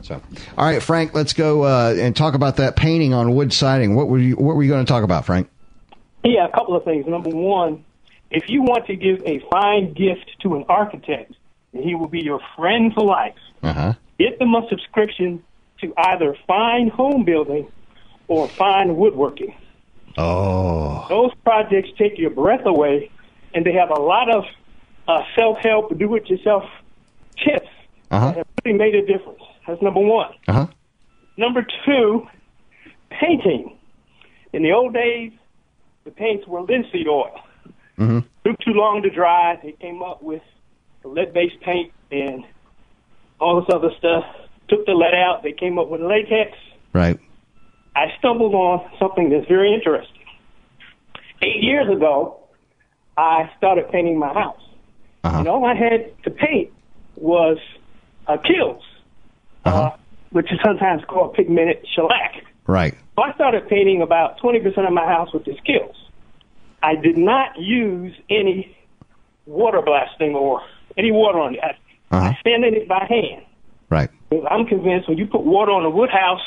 [0.03, 0.21] So,
[0.57, 3.95] all right, Frank, let's go uh, and talk about that painting on wood siding.
[3.95, 5.49] What were you What were you going to talk about, Frank?
[6.25, 7.07] Yeah, a couple of things.
[7.07, 7.85] Number one,
[8.33, 11.33] if you want to give a fine gift to an architect,
[11.73, 13.93] and he will be your friend for life, Uh huh.
[14.19, 15.43] get them a subscription
[15.81, 17.67] to either Fine Homebuilding
[18.29, 19.55] or Fine Woodworking.
[20.19, 21.07] Oh.
[21.09, 23.11] Those projects take your breath away,
[23.55, 24.45] and they have a lot of
[25.09, 26.65] uh, self-help, do-it-yourself
[27.45, 27.69] tips
[28.11, 28.27] Uh huh.
[28.29, 29.41] that have really made a difference.
[29.67, 30.33] That's number one.
[30.49, 30.67] Uh huh.
[31.37, 32.27] Number two,
[33.11, 33.77] painting.
[34.53, 35.33] In the old days,
[36.05, 37.41] the paints were linseed oil.
[38.03, 38.51] Mm-hmm.
[38.51, 39.59] Took too long to dry.
[39.63, 40.43] They came up with
[41.05, 42.45] lead-based paint and
[43.41, 44.25] all this other stuff.
[44.69, 45.43] Took the lead out.
[45.43, 46.57] They came up with latex.
[46.93, 47.19] Right.
[47.95, 50.25] I stumbled on something that's very interesting.
[51.43, 52.39] Eight years ago,
[53.17, 54.61] I started painting my house.
[55.25, 56.73] And all I had to paint
[57.17, 57.59] was
[58.27, 58.81] uh, Kilz,
[59.65, 59.91] uh,
[60.31, 62.45] which is sometimes called pigmented shellac.
[62.67, 62.95] Right.
[63.17, 65.95] So I started painting about 20% of my house with these Kilz.
[66.83, 68.77] I did not use any
[69.47, 70.63] water blasting or
[70.97, 71.61] any water on it.
[71.63, 71.71] I,
[72.17, 72.29] uh-huh.
[72.29, 73.45] I sanded it by hand.
[73.89, 74.11] Right.
[74.51, 76.41] I'm convinced when you put water on a wood house,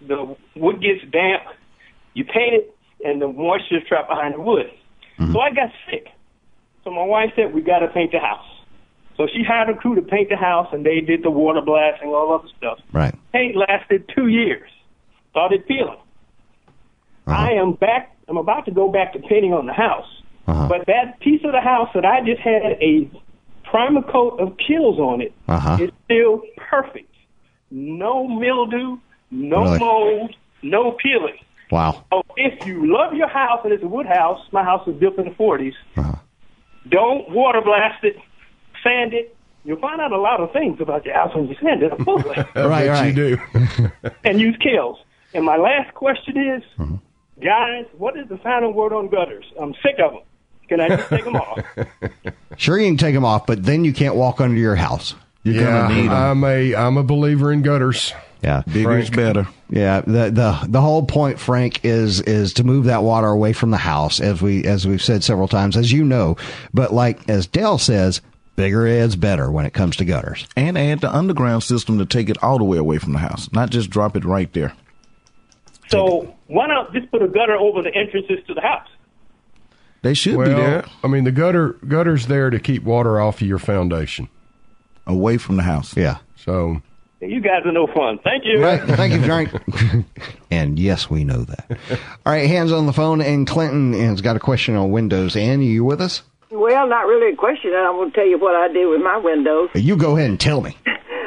[0.00, 1.42] the wood gets damp,
[2.14, 4.70] you paint it, and the moisture is trapped behind the wood.
[5.18, 5.32] Mm-hmm.
[5.32, 6.08] So I got sick.
[6.84, 8.46] So my wife said, we got to paint the house.
[9.16, 12.10] So she hired a crew to paint the house, and they did the water blasting,
[12.10, 12.78] all other stuff.
[12.92, 13.14] Right.
[13.32, 14.70] Paint lasted two years.
[15.30, 15.98] Started peeling.
[17.26, 17.32] Uh-huh.
[17.32, 18.16] I am back.
[18.28, 20.06] I'm about to go back to painting on the house.
[20.46, 23.10] But that piece of the house that I just had a
[23.64, 25.76] primer coat of Kilz on it Uh-huh.
[25.78, 27.12] is still perfect.
[27.70, 28.96] No mildew,
[29.30, 29.78] no Really?
[29.78, 31.36] mold, no peeling.
[31.70, 32.02] Wow.
[32.10, 35.18] So if you love your house and it's a wood house, my house was built
[35.18, 35.74] in the 40s,
[36.88, 38.16] don't water blast it,
[38.82, 39.36] sand it.
[39.64, 42.36] You'll find out a lot of things about your house when you sand it, absolutely.
[42.54, 42.86] right.
[42.88, 43.14] Right.
[43.14, 43.90] You do.
[44.24, 44.96] and use Kilz.
[45.34, 46.94] And my last question is, Mm-hmm.
[47.42, 49.44] Guys, what is the final word on gutters?
[49.60, 50.22] I'm sick of them.
[50.68, 51.60] Can I just take them off?
[52.56, 55.14] Sure, you can take them off, but then you can't walk under your house.
[55.44, 56.12] You're yeah, gonna need 'em.
[56.12, 58.12] I'm a I'm a believer in gutters.
[58.42, 59.46] Yeah, Bigger is better.
[59.70, 63.70] Yeah, the the the whole point, Frank, is is to move that water away from
[63.70, 66.36] the house, as we as we've said several times, as you know.
[66.74, 68.20] But like as Del says,
[68.56, 70.48] bigger is better when it comes to gutters.
[70.56, 73.48] And add the underground system to take it all the way away from the house,
[73.52, 74.72] not just drop it right there.
[75.88, 78.88] So why not just put a gutter over the entrances to the house?
[80.02, 83.40] They should well, be there I mean, the gutter gutter's there to keep water off
[83.40, 84.28] of your foundation,
[85.06, 85.96] away from the house.
[85.96, 86.18] Yeah.
[86.36, 86.80] So
[87.20, 88.18] You guys are no fun.
[88.22, 88.62] Thank you.
[88.62, 88.80] Right.
[88.80, 89.50] Thank you, Frank.
[90.50, 91.78] and yes, we know that.
[92.24, 95.36] All right, hands on the phone, and Clinton has got a question on Windows.
[95.36, 96.22] Ann, you with us?
[96.50, 97.72] Well, not really a question.
[97.74, 99.68] I'm going to tell you what I did with my windows.
[99.74, 100.76] You go ahead and tell me.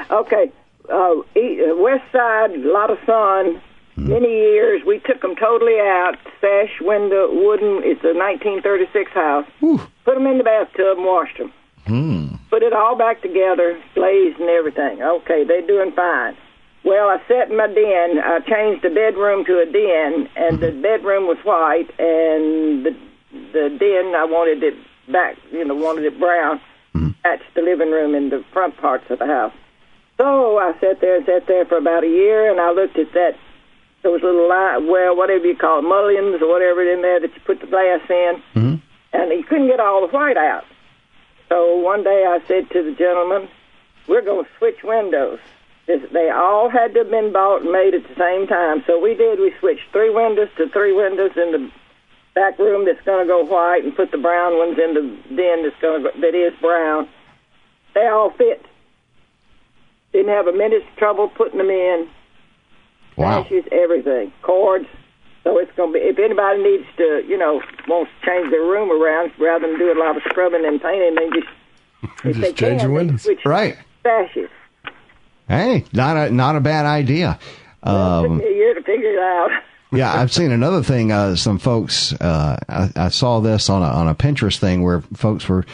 [0.09, 0.51] Okay,
[0.91, 3.61] uh, e- uh, west side, a lot of sun.
[4.01, 4.13] Mm-hmm.
[4.13, 6.15] Many years, we took them totally out.
[6.39, 7.83] Sash window, wooden.
[7.85, 9.45] It's a 1936 house.
[9.61, 11.53] Put them in the bathtub and washed them.
[11.85, 12.35] Hmm.
[12.49, 15.03] Put it all back together, glazed and everything.
[15.03, 16.35] Okay, they're doing fine.
[16.83, 18.17] Well, I set in my den.
[18.17, 20.81] I changed the bedroom to a den, and the mm-hmm.
[20.81, 22.97] bedroom was white, and the
[23.53, 24.73] the den I wanted it
[25.11, 25.37] back.
[25.51, 26.59] You know, wanted it brown.
[26.95, 27.11] Mm-hmm.
[27.23, 29.53] attach the living room in the front parts of the house.
[30.17, 33.13] So I sat there and sat there for about a year, and I looked at
[33.13, 33.37] that
[34.03, 37.41] those little line, well, whatever you call it, mullions or whatever in there that you
[37.45, 38.75] put the glass in, Mm-hmm.
[39.13, 40.65] and you couldn't get all the white out.
[41.49, 43.47] So one day I said to the gentleman,
[44.07, 45.39] "We're going to switch windows."
[45.87, 48.81] They all had to have been bought and made at the same time.
[48.87, 49.39] So we did.
[49.39, 51.69] We switched three windows to three windows in the
[52.33, 55.63] back room that's going to go white, and put the brown ones in the den
[55.63, 57.09] that's going to go, that is brown.
[57.93, 58.65] They all fit.
[60.13, 62.07] Didn't have a minute's trouble putting them in.
[63.17, 63.43] Wow.
[63.43, 64.85] Sashes, everything, cords.
[65.43, 66.05] So it's going to be.
[66.05, 69.91] If anybody needs to, you know, wants to change their room around rather than do
[69.91, 71.47] a lot of scrubbing and painting, they just
[72.23, 73.27] they Just change can, the windows.
[73.45, 73.77] Right.
[74.03, 74.49] sashes.
[75.47, 77.39] Hey, not a not a bad idea.
[77.83, 79.49] Um, Took me a year to figure it out.
[79.91, 81.11] yeah, I've seen another thing.
[81.11, 85.01] Uh, some folks, uh, I, I saw this on a on a Pinterest thing where
[85.15, 85.65] folks were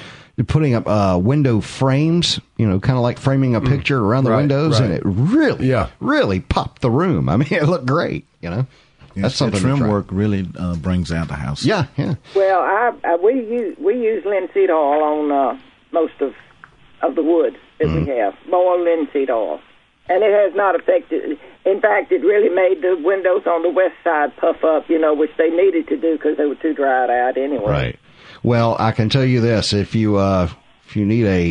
[0.46, 2.40] putting up uh, window frames.
[2.58, 5.68] You know, kind of like framing a picture around the Right, windows, and it really,
[5.68, 5.90] Yeah.
[6.00, 7.30] really popped the room.
[7.30, 8.26] I mean, it looked great.
[8.42, 8.68] You know,
[9.16, 9.62] Yes, that's something.
[9.62, 11.66] that trim to work really uh, brings out the house.
[11.66, 12.16] Yeah, yeah.
[12.36, 15.60] Well, I, I we use we use linseed oil on uh,
[15.92, 16.34] most of
[17.02, 19.60] of the wood that we have, boiled linseed oil,
[20.10, 21.38] and it has not affected.
[21.66, 25.14] In fact, it really made the windows on the west side puff up, you know,
[25.14, 27.66] which they needed to do because they were too dried out anyway.
[27.72, 28.00] Right.
[28.44, 30.50] Well, I can tell you this: if you uh,
[30.88, 31.48] if you need a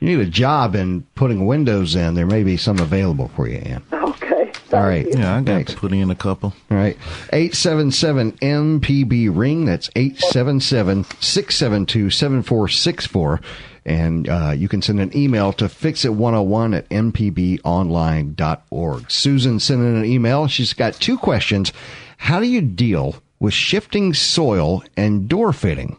[0.00, 3.58] you need a job in putting windows in, there may be some available for you,
[3.58, 3.82] Ann.
[3.92, 4.50] Okay.
[4.72, 5.06] All right.
[5.08, 5.74] Yeah, I got Thanks.
[5.74, 6.54] to put in a couple.
[6.70, 6.96] All right.
[7.32, 9.64] 877 MPB ring.
[9.66, 13.40] That's 877 672 7464.
[13.86, 19.10] And uh, you can send an email to fixit101 at mpbonline.org.
[19.10, 20.46] Susan sent in an email.
[20.46, 21.72] She's got two questions.
[22.18, 25.96] How do you deal with shifting soil and door fitting?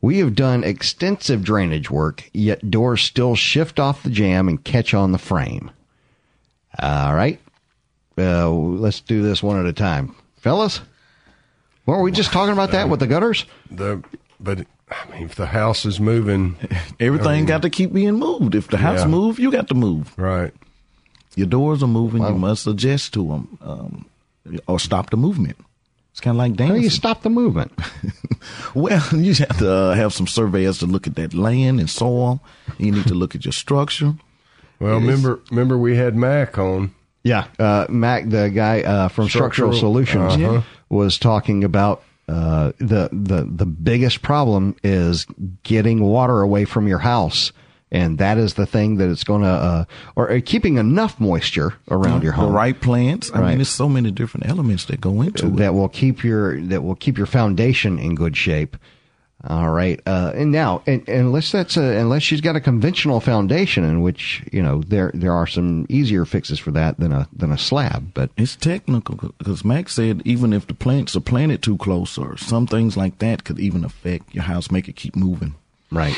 [0.00, 4.94] We have done extensive drainage work, yet doors still shift off the jam and catch
[4.94, 5.70] on the frame.
[6.80, 7.40] All right.
[8.18, 10.14] Uh, let's do this one at a time.
[10.36, 10.80] Fellas,
[11.86, 13.46] weren't we just talking about that with the gutters?
[13.70, 14.02] The
[14.38, 16.56] but I mean, if the house is moving,
[17.00, 18.54] Everything I mean, got to keep being moved.
[18.54, 19.06] If the house Yeah.
[19.08, 20.16] move, you got to move.
[20.16, 20.52] Right.
[21.34, 22.22] Your doors are moving.
[22.22, 24.06] You must adjust to them, um,
[24.66, 25.56] or stop the movement.
[26.16, 26.76] It's kind of like How dancing.
[26.76, 27.72] do you stop the movement?
[28.74, 32.40] Well, you have to uh, have some surveyors to look at that land and soil.
[32.78, 34.14] You need to look at your structure.
[34.78, 36.94] Well, remember, remember we had Mac on.
[37.24, 40.62] Yeah, uh, Mac, the guy uh, from Structural, Structural, Solutions, uh-huh.
[40.90, 45.26] was talking about uh, the the the biggest problem is
[45.64, 47.50] getting water away from your house,
[47.92, 49.84] and that is the thing that it's going to, uh,
[50.16, 52.46] or uh, keeping enough moisture around your home.
[52.46, 53.30] The right plants.
[53.32, 53.48] I Right.
[53.50, 55.56] mean, there's so many different elements that go into it.
[55.56, 58.76] that will keep your that will keep your foundation in good shape.
[59.48, 63.84] All right, uh, and now, and, unless that's a, unless she's got a conventional foundation,
[63.84, 67.52] in which you know there there are some easier fixes for that than a than
[67.52, 68.12] a slab.
[68.14, 72.36] But It's technical because Max said even if the plants are planted too close or
[72.38, 75.54] some things like that could even affect your house, make it keep moving.
[75.92, 76.16] Right.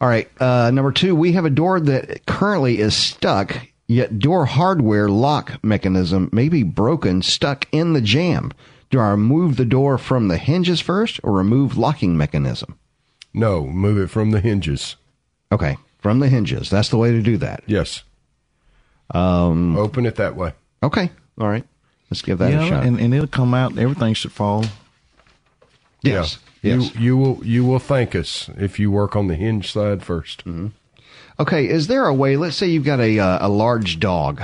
[0.00, 0.28] All right.
[0.40, 5.62] Uh, number two, we have a door that currently is stuck, yet door hardware lock
[5.62, 8.52] mechanism may be broken, stuck in the jam.
[8.88, 12.78] Do I remove the door from the hinges first or remove locking mechanism?
[13.32, 14.96] No, move it from the hinges.
[15.52, 15.76] Okay.
[15.98, 16.70] From the hinges.
[16.70, 17.62] That's the way to do that.
[17.66, 18.02] Yes.
[19.14, 20.52] Um, Open it that way.
[20.82, 21.10] Okay.
[21.38, 21.64] All right.
[22.10, 22.84] Let's give that yeah, a shot.
[22.84, 23.78] and, and it'll come out.
[23.78, 24.64] Everything should fall.
[26.02, 26.38] yes.
[26.40, 26.49] Yeah.
[26.62, 26.94] Yes.
[26.94, 30.72] You you will you will thank us if you work on the hinge side 1st
[31.38, 32.36] Okay, is there a way?
[32.36, 34.42] Let's say you've got a uh, a large dog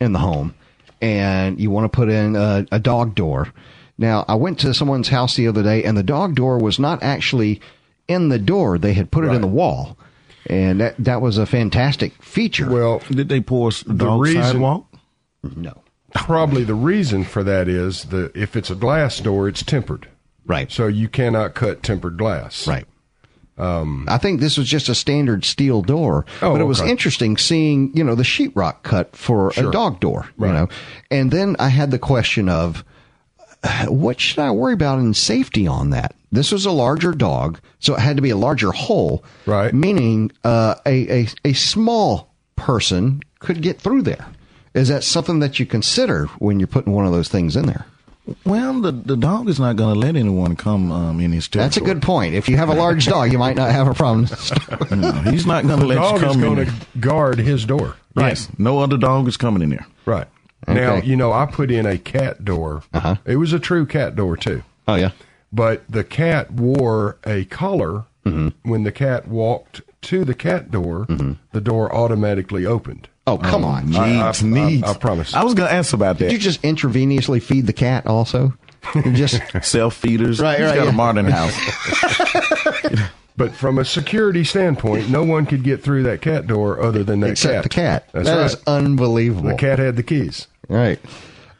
[0.00, 0.54] in the home,
[1.00, 3.52] and you want to put in a, a dog door.
[3.98, 7.02] Now, I went to someone's house the other day, and the dog door was not
[7.02, 7.60] actually
[8.06, 9.98] in the door; they had put it in the wall,
[10.46, 12.70] and that that was a fantastic feature.
[12.70, 14.86] Well, did they pour the dog reason sidewalk?
[15.56, 15.82] No.
[16.14, 20.08] Probably the reason for that is the if it's a glass door, it's tempered.
[20.46, 20.70] Right.
[20.70, 22.66] So you cannot cut tempered glass.
[22.66, 22.86] Right.
[23.58, 26.90] I think this was just a standard steel door, Oh, but it was okay.
[26.90, 30.68] interesting seeing, you know, the sheetrock cut for a dog door, you know.
[31.10, 32.84] And then I had the question of
[33.62, 36.14] uh, what should I worry about in safety on that?
[36.30, 39.72] This was a larger dog, so it had to be a larger hole, Right.
[39.72, 44.26] Meaning, uh, a, a a small person could get through there.
[44.74, 47.86] Is that something that you consider when you're putting one of those things in there?
[48.44, 51.66] Well, the the dog is not going to let anyone come um, in his territory.
[51.66, 52.34] That's a good point.
[52.34, 54.26] If you have a large dog, you might not have a problem.
[54.90, 56.54] No, he's not going to let you dog is come in.
[56.54, 57.96] going to guard his door.
[58.16, 59.86] Yes, no other dog is coming in there.
[60.06, 60.26] Right.
[60.66, 62.82] Now, you know, I put in a cat door.
[62.92, 63.16] Uh-huh.
[63.24, 64.62] It was a true cat door, too.
[64.88, 65.10] Oh yeah.
[65.52, 68.68] But the cat wore a collar Mm-hmm.
[68.68, 71.06] when the cat walked to the cat door,
[71.52, 73.06] the door automatically opened.
[73.26, 73.94] Oh, come on.
[73.96, 74.84] I, I- Neat, neat.
[74.84, 75.34] I, I promise.
[75.34, 76.26] I was going to ask about that.
[76.26, 78.52] Did you just intravenously feed the cat also?
[78.94, 80.38] You just self feeders.
[80.40, 80.90] Right, He's right, got yeah.
[80.90, 81.52] a modern house.
[83.36, 87.20] But from a security standpoint, no one could get through that cat door other than
[87.20, 87.62] that except cat.
[87.64, 88.08] the cat.
[88.12, 88.46] That's That right.
[88.46, 89.50] is unbelievable.
[89.50, 90.46] the cat had the keys.
[90.68, 90.98] Right.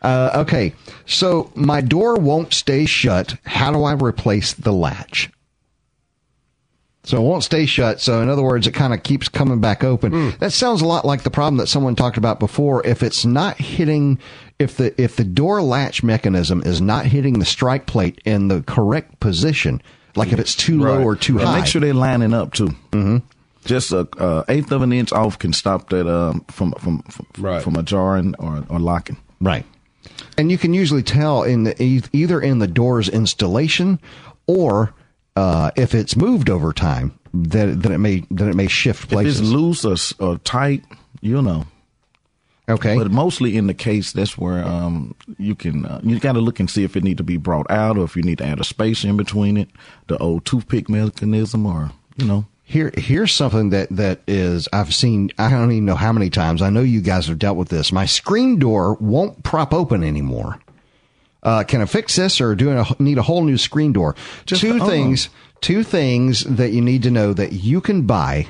[0.00, 0.72] Uh, okay.
[1.04, 3.36] So my door won't stay shut.
[3.44, 5.28] How do I replace the latch?
[7.06, 8.00] So it won't stay shut.
[8.00, 10.36] So in other words, it kind of keeps coming back open.
[10.40, 12.84] That sounds a lot like the problem that someone talked about before.
[12.84, 14.18] If it's not hitting,
[14.58, 18.60] if the if the door latch mechanism is not hitting the strike plate in the
[18.62, 19.80] correct position,
[20.16, 22.70] like if it's too low or too And high, Make sure they're lining up too.
[22.90, 23.18] Mm-hmm.
[23.64, 27.60] Just a uh, eighth of an inch off can stop that um, from from from,
[27.60, 29.16] from a jarring or, or locking.
[29.40, 29.64] Right.
[30.36, 31.80] And you can usually tell in the
[32.12, 34.00] either in the door's installation
[34.48, 34.92] or
[35.36, 39.40] uh, if it's moved over time that that it may that it may shift places.
[39.40, 40.84] If it's loose or, or tight,
[41.20, 41.66] you'll know.
[42.68, 42.96] Okay.
[42.96, 46.58] But mostly in the case, that's where um, you can uh, you got to look
[46.58, 48.58] and see if it need to be brought out or if you need to add
[48.58, 49.68] a space in between it,
[50.08, 52.46] the old toothpick mechanism, or you know.
[52.68, 55.30] Here, here's something that that is I've seen.
[55.38, 56.62] I don't even know how many times.
[56.62, 57.92] I know you guys have dealt with this.
[57.92, 60.58] My screen door won't prop open anymore.
[61.46, 64.16] Uh, can I fix this, or do I need a whole new screen door?
[64.46, 64.86] two oh.
[64.88, 65.28] things.
[65.62, 68.46] Two things that you need to know that you can buy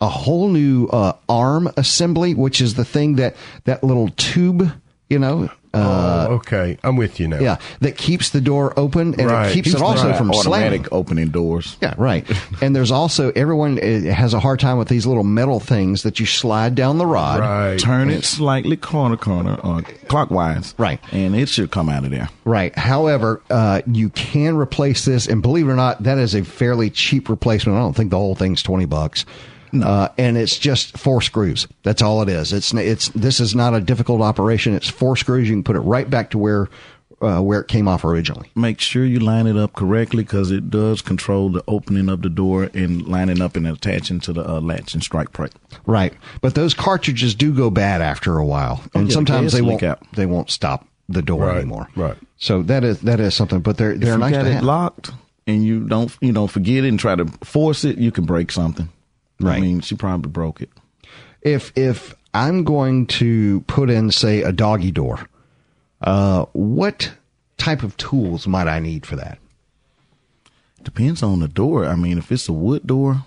[0.00, 3.34] a whole new uh, arm assembly, which is the thing that
[3.64, 4.70] that little tube,
[5.08, 5.50] you know.
[5.76, 6.78] Uh, oh, okay.
[6.82, 7.38] I'm with you now.
[7.40, 9.50] yeah, that keeps the door open and Right.
[9.50, 10.88] it keeps, Keeps it also the- from automatic slamming.
[10.92, 11.76] opening doors.
[11.82, 12.24] Yeah, right.
[12.62, 16.18] and there's also everyone uh, has a hard time with these little metal things that
[16.20, 17.40] you slide down the rod.
[17.40, 17.78] Right.
[17.78, 20.74] Turn it slightly corner corner or clockwise.
[20.78, 21.00] Right.
[21.12, 22.28] And it should come out of there.
[22.44, 22.76] Right.
[22.76, 26.90] However, uh, you can replace this, and believe it or not, that is a fairly
[26.90, 27.76] cheap replacement.
[27.76, 29.24] I don't think the whole thing's twenty bucks.
[29.74, 31.66] Uh, and it's just four screws.
[31.82, 32.52] That's all it is.
[32.52, 34.74] It's it's this is not a difficult operation.
[34.74, 35.48] It's four screws.
[35.48, 36.68] You can put it right back to where
[37.22, 38.50] uh, where it came off originally.
[38.54, 42.28] Make sure you line it up correctly because it does control the opening of the
[42.28, 45.52] door and lining up and attaching to the uh, latch and strike plate.
[45.86, 46.12] Right.
[46.42, 49.62] But those cartridges do go bad after a while, Oh, and yeah, sometimes the they
[49.62, 50.02] won't out.
[50.12, 51.88] they won't stop the door Right, anymore.
[51.96, 52.16] right.
[52.36, 53.60] So that is that is something.
[53.60, 54.62] But they're they're you nice got to it have.
[54.64, 55.10] locked
[55.46, 58.52] and you don't you know forget it and try to force it, you can break
[58.52, 58.90] something.
[59.44, 60.70] I mean, she probably broke it.
[61.42, 65.28] if if I'm going to put in say a doggy door,
[66.00, 67.12] uh, what
[67.58, 69.38] type of tools might I need for that?
[70.82, 71.86] Depends on the door.
[71.86, 73.24] I mean, if it's a wood door,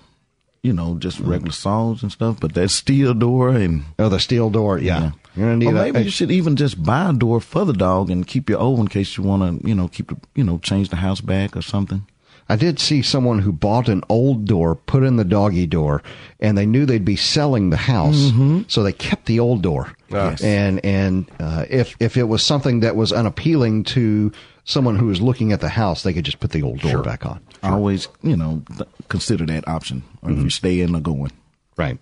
[0.64, 2.40] you know, just regular saws and stuff.
[2.40, 5.12] But that steel door and oh, the steel door, yeah.
[5.36, 7.74] You're gonna need or maybe a- you should even just buy a door for the
[7.74, 10.44] dog and keep your old in case you want to, you know, keep the, you
[10.44, 12.06] know, change the house back or something.
[12.52, 16.02] I did see someone who bought an old door, put in the doggy door,
[16.40, 18.66] and they knew they'd be selling the house, Mhm.
[18.68, 19.94] so they kept the old door.
[20.12, 20.42] Yes.
[20.42, 24.32] And and uh, if if it was something that was unappealing to
[24.64, 27.26] someone who was looking at the house, they could just put the old door back
[27.26, 27.40] on.
[27.62, 30.40] Always, you know, th- consider that option, or Mm-hmm.
[30.40, 31.32] if you stay in or going.
[31.80, 31.98] Right.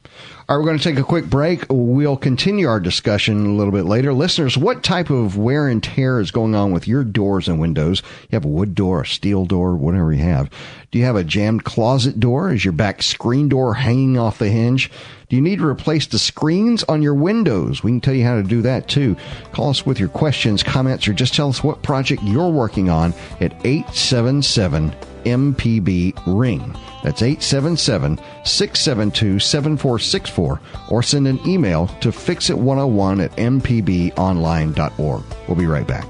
[0.49, 1.63] All right, we're going to take a quick break.
[1.69, 4.11] We'll continue our discussion a little bit later.
[4.11, 8.01] Listeners, what type of wear and tear is going on with your doors and windows?
[8.23, 10.49] You have a wood door, a steel door, whatever you have.
[10.89, 12.51] Do you have a jammed closet door?
[12.51, 14.89] Is your back screen door hanging off the hinge?
[15.29, 17.83] Do you need to replace the screens on your windows?
[17.83, 19.15] We can tell you how to do that too.
[19.51, 23.13] Call us with your questions, comments, or just tell us what project you're working on
[23.41, 24.95] at 877
[25.27, 26.75] MPB Ring.
[27.03, 35.23] That's 877 672 7464 or send an email to fixit101 at mpbonline.org.
[35.47, 36.07] We'll be right back.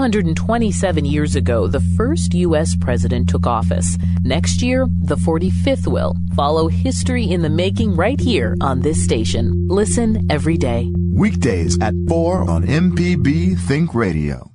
[0.00, 2.74] Two hundred and twenty-seven years ago, the first U.S.
[2.74, 3.98] president took office.
[4.24, 6.16] Next year, the 45th will.
[6.34, 9.68] Follow history in the making right here on this station.
[9.68, 10.90] Listen every day.
[11.12, 14.49] Weekdays at 4 on MPB Think Radio.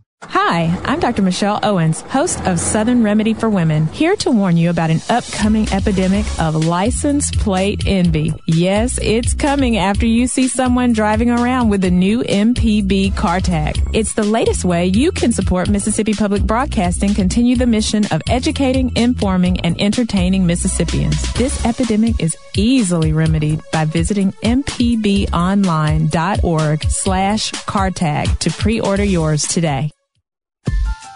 [0.47, 1.23] Hi, I'm Dr.
[1.23, 5.67] Michelle Owens, host of Southern Remedy for Women, here to warn you about an upcoming
[5.73, 8.31] epidemic of license plate envy.
[8.45, 13.81] Yes, it's coming after you see someone driving around with the new MPB car tag.
[13.91, 18.95] It's the latest way you can support Mississippi Public Broadcasting continue the mission of educating,
[18.95, 21.33] informing, and entertaining Mississippians.
[21.33, 29.89] This epidemic is easily remedied by visiting mpbonline.org slash car tag to pre-order yours today.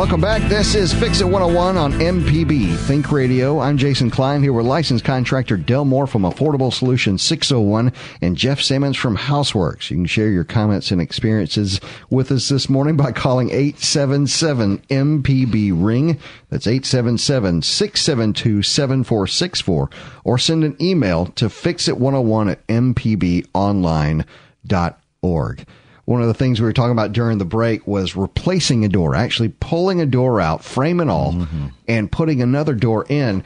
[0.00, 0.48] Welcome back.
[0.48, 3.60] This is Fix It 101 on MPB Think Radio.
[3.60, 7.92] I'm Jason Klein here with licensed contractor Del Moore from Affordable Solutions 601
[8.22, 9.90] and Jeff Simmons from Houseworks.
[9.90, 15.72] You can share your comments and experiences with us this morning by calling 877 MPB
[15.74, 16.18] Ring.
[16.48, 19.90] That's 877 672 7464
[20.24, 25.66] or send an email to fixit101 at mpbonline.org.
[26.10, 29.14] One of the things we were talking about during the break was replacing a door,
[29.14, 31.68] actually pulling a door out, frame and all, mm-hmm.
[31.86, 33.44] and putting another door in.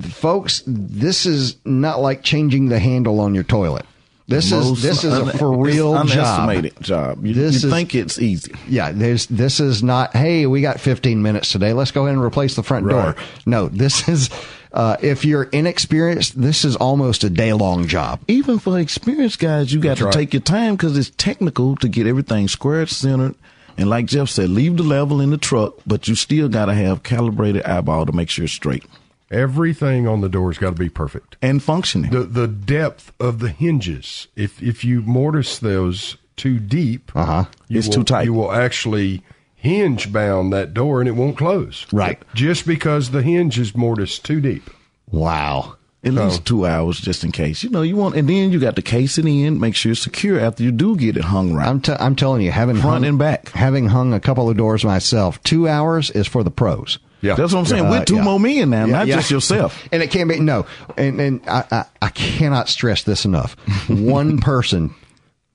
[0.00, 3.84] Folks, this is not like changing the handle on your toilet.
[4.28, 6.62] This Most is this is a for real job.
[6.82, 7.24] job.
[7.24, 8.52] You, this you is, think it's easy.
[8.68, 10.14] Yeah, there's this is not.
[10.14, 11.72] Hey, we got 15 minutes today.
[11.72, 13.16] Let's go ahead and replace the front right.
[13.16, 13.24] door.
[13.46, 14.28] No, this is
[14.72, 18.20] uh, if you're inexperienced, this is almost a day long job.
[18.28, 20.14] Even for experienced guys, you got That's to right.
[20.14, 23.34] take your time because it's technical to get everything square centered.
[23.78, 26.74] And like Jeff said, leave the level in the truck, but you still got to
[26.74, 28.84] have calibrated eyeball to make sure it's straight.
[29.30, 32.10] Everything on the door's got to be perfect and functioning.
[32.10, 34.28] The the depth of the hinges.
[34.36, 37.44] If if you mortise those too deep, uh-huh.
[37.68, 38.24] it's will, too tight.
[38.24, 39.22] You will actually
[39.54, 41.86] hinge bound that door and it won't close.
[41.92, 42.22] Right.
[42.34, 44.70] Just because the hinge is mortised too deep.
[45.10, 45.76] Wow.
[46.04, 47.64] At so, least two hours just in case.
[47.64, 50.00] You know, you want, and then you got the case it in, make sure it's
[50.00, 51.66] secure after you do get it hung right.
[51.66, 54.56] I'm, t- I'm telling you, having front hung, and back, having hung a couple of
[54.56, 57.00] doors myself, two hours is for the pros.
[57.20, 57.86] Yeah, that's what I'm saying.
[57.86, 58.24] Uh, We're two yeah.
[58.24, 59.16] more men now, yeah, not yeah.
[59.16, 59.88] just yourself.
[59.92, 60.66] and it can't be no.
[60.96, 63.54] And and I, I, I cannot stress this enough.
[63.88, 64.94] One person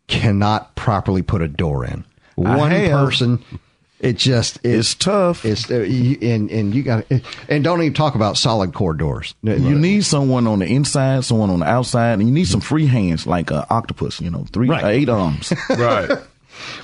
[0.08, 2.06] cannot properly put a door in.
[2.36, 3.44] One person
[4.04, 5.46] it just it's tough.
[5.46, 7.06] It's uh, you, and and you got
[7.48, 9.34] and don't even talk about solid core doors.
[9.42, 12.86] You need someone on the inside, someone on the outside, and you need some free
[12.86, 14.20] hands like an octopus.
[14.20, 14.84] You know, three right.
[14.84, 15.54] uh, eight arms.
[15.70, 16.20] right.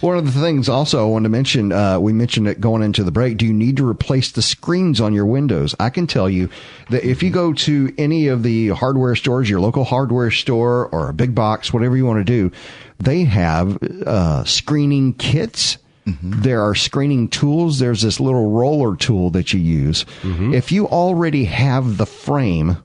[0.01, 3.03] One of the things also I wanted to mention, uh, we mentioned it going into
[3.03, 3.38] the break.
[3.38, 5.75] Do you need to replace the screens on your windows?
[5.80, 6.49] I can tell you
[6.89, 11.09] that if you go to any of the hardware stores, your local hardware store or
[11.09, 12.51] a big box, whatever you want to do,
[12.99, 15.77] they have uh, screening kits
[16.09, 16.41] Mm-hmm.
[16.41, 17.80] There are screening tools.
[17.80, 20.05] There's this little roller tool that you use.
[20.21, 20.53] Mm-hmm.
[20.53, 22.77] If you already have the frame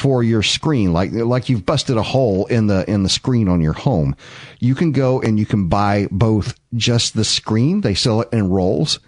[0.00, 3.60] for your screen, like like you've busted a hole in the in the screen on
[3.60, 4.16] your home,
[4.58, 7.82] you can go and you can buy both just the screen.
[7.82, 8.98] They sell it in rolls,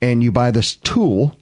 [0.00, 1.36] and you buy this tool.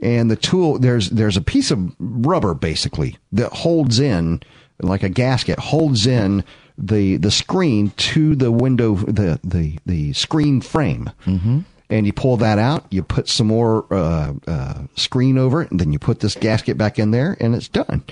[0.00, 4.40] And the tool there's there's a piece of rubber basically that holds in
[4.80, 6.44] like a gasket holds in
[6.78, 11.10] the the screen to the window the the the screen frame.
[11.26, 11.60] Mm-hmm.
[11.92, 15.78] And you pull that out, you put some more uh, uh, screen over it, and
[15.78, 18.02] then you put this gasket back in there, and it's done.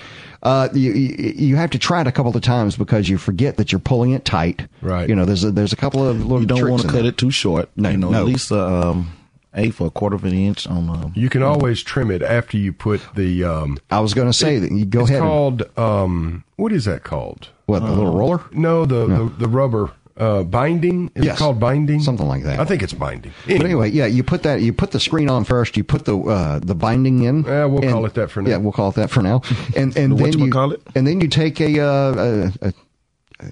[0.43, 3.71] Uh, you, you have to try it a couple of times because you forget that
[3.71, 4.67] you're pulling it tight.
[4.83, 5.09] Right.
[5.09, 6.41] You know, there's a, there's a couple of little.
[6.41, 7.05] You don't want to cut that.
[7.05, 7.69] it too short.
[7.75, 8.19] No, you know, no.
[8.19, 9.11] At least uh, um,
[9.55, 10.87] eighth or a quarter of an inch on.
[10.87, 13.43] Uh, you can always trim it after you put the.
[13.43, 15.23] Um, I was going to say that you go it's ahead.
[15.23, 15.61] It's called.
[15.61, 17.49] And, um, what is that called?
[17.65, 18.43] What the little roller?
[18.51, 19.29] No, the no.
[19.29, 19.91] The, the, rubber.
[20.17, 21.35] Uh, binding is yes.
[21.35, 23.57] it called binding something like that i think it's binding anyway.
[23.57, 26.17] but anyway yeah you put that you put the screen on first you put the
[26.17, 28.89] uh, the binding in yeah we'll and, call it that for now yeah we'll call
[28.89, 29.41] it that for now
[29.75, 32.73] and and then you call it and then you take a uh, a, a,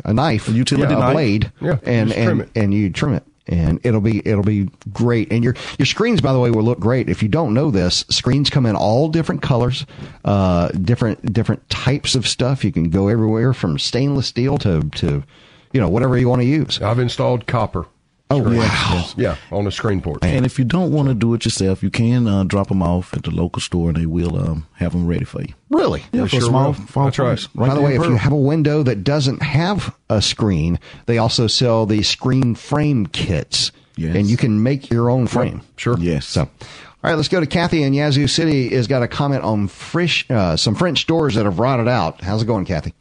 [0.06, 1.14] a knife a utility yeah, knife.
[1.14, 5.32] blade yeah, and and, and you trim it and it'll be it'll be great.
[5.32, 7.10] And your your screens, by the way, will look great.
[7.10, 9.86] If you don't know this, screens come in all different colors,
[10.24, 12.64] uh, different different types of stuff.
[12.64, 15.24] You can go everywhere from stainless steel to to
[15.72, 16.82] you know whatever you want to use.
[16.82, 17.86] I've installed copper.
[18.32, 18.52] Oh wow!
[18.52, 19.16] Yes.
[19.18, 20.24] Yeah, on the screen port.
[20.24, 23.12] And if you don't want to do it yourself, you can uh, drop them off
[23.16, 25.54] at the local store, and they will um, have them ready for you.
[25.72, 26.04] Really?
[26.12, 27.48] Yeah, for sure small, small That's price.
[27.56, 27.70] right.
[27.70, 31.48] By the way, if you have a window that doesn't have a screen, they also
[31.48, 33.72] sell the screen frame kits.
[33.96, 34.16] Yes.
[34.16, 35.62] And you can make your own frame.
[35.76, 35.98] Sure.
[36.00, 36.28] Yes.
[36.28, 36.50] So, all
[37.02, 38.70] right, let's go to Kathy in Yazoo City.
[38.70, 42.22] Has got a comment on fresh, uh, some French doors that have rotted out.
[42.22, 42.94] How's it going, Kathy?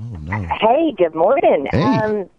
[0.00, 0.46] Oh no.
[0.60, 1.66] Hey, good morning.
[1.72, 1.82] Hey.
[1.82, 2.30] Um,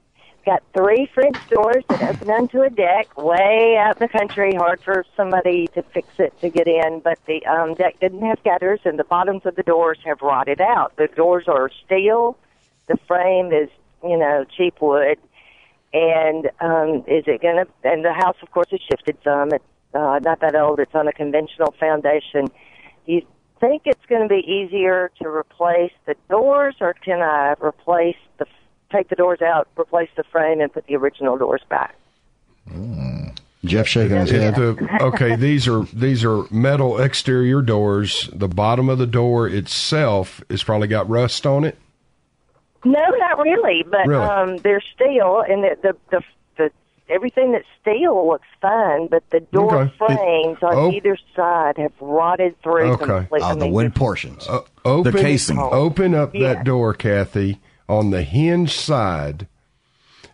[0.46, 4.54] got three French doors that open onto a deck way out in the country.
[4.56, 8.42] Hard for somebody to fix it to get in, but the um, deck didn't have
[8.44, 10.96] gutters, and the bottoms of the doors have rotted out.
[10.96, 12.38] The doors are steel.
[12.88, 13.70] The frame is,
[14.04, 15.18] you know, cheap wood.
[15.92, 17.68] And um, is it going to?
[17.84, 19.52] And the house, of course, has shifted some.
[19.52, 20.80] It's uh, not that old.
[20.80, 22.48] It's on a conventional foundation.
[23.06, 23.24] You
[23.60, 28.46] think it's going to be easier to replace the doors, or can I replace the
[28.92, 31.96] take the doors out, replace the frame, and put the original doors back?
[33.66, 34.56] Jeff shaking his head.
[34.56, 38.30] The- okay, these are these are metal exterior doors.
[38.34, 41.78] The bottom of the door itself has probably got rust on it.
[42.86, 43.84] No, not really.
[43.90, 44.24] But Really?
[44.24, 46.24] um, they're steel, and the the, the the
[47.10, 49.94] everything that's steel looks fine, but the door Okay.
[49.98, 50.92] frames on Oh.
[50.92, 53.06] either side have rotted through Okay.
[53.06, 53.42] completely.
[53.44, 54.48] I mean, portions.
[54.48, 55.58] Uh, open, The casing.
[55.60, 56.54] Open up Yeah.
[56.54, 59.48] that door, Kathy, on the hinge side.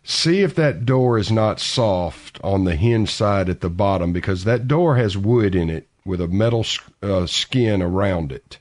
[0.03, 4.43] See if that door is not soft on the hinge side at the bottom because
[4.43, 6.63] that door has wood in it with a metal
[7.01, 8.59] uh, skin around it.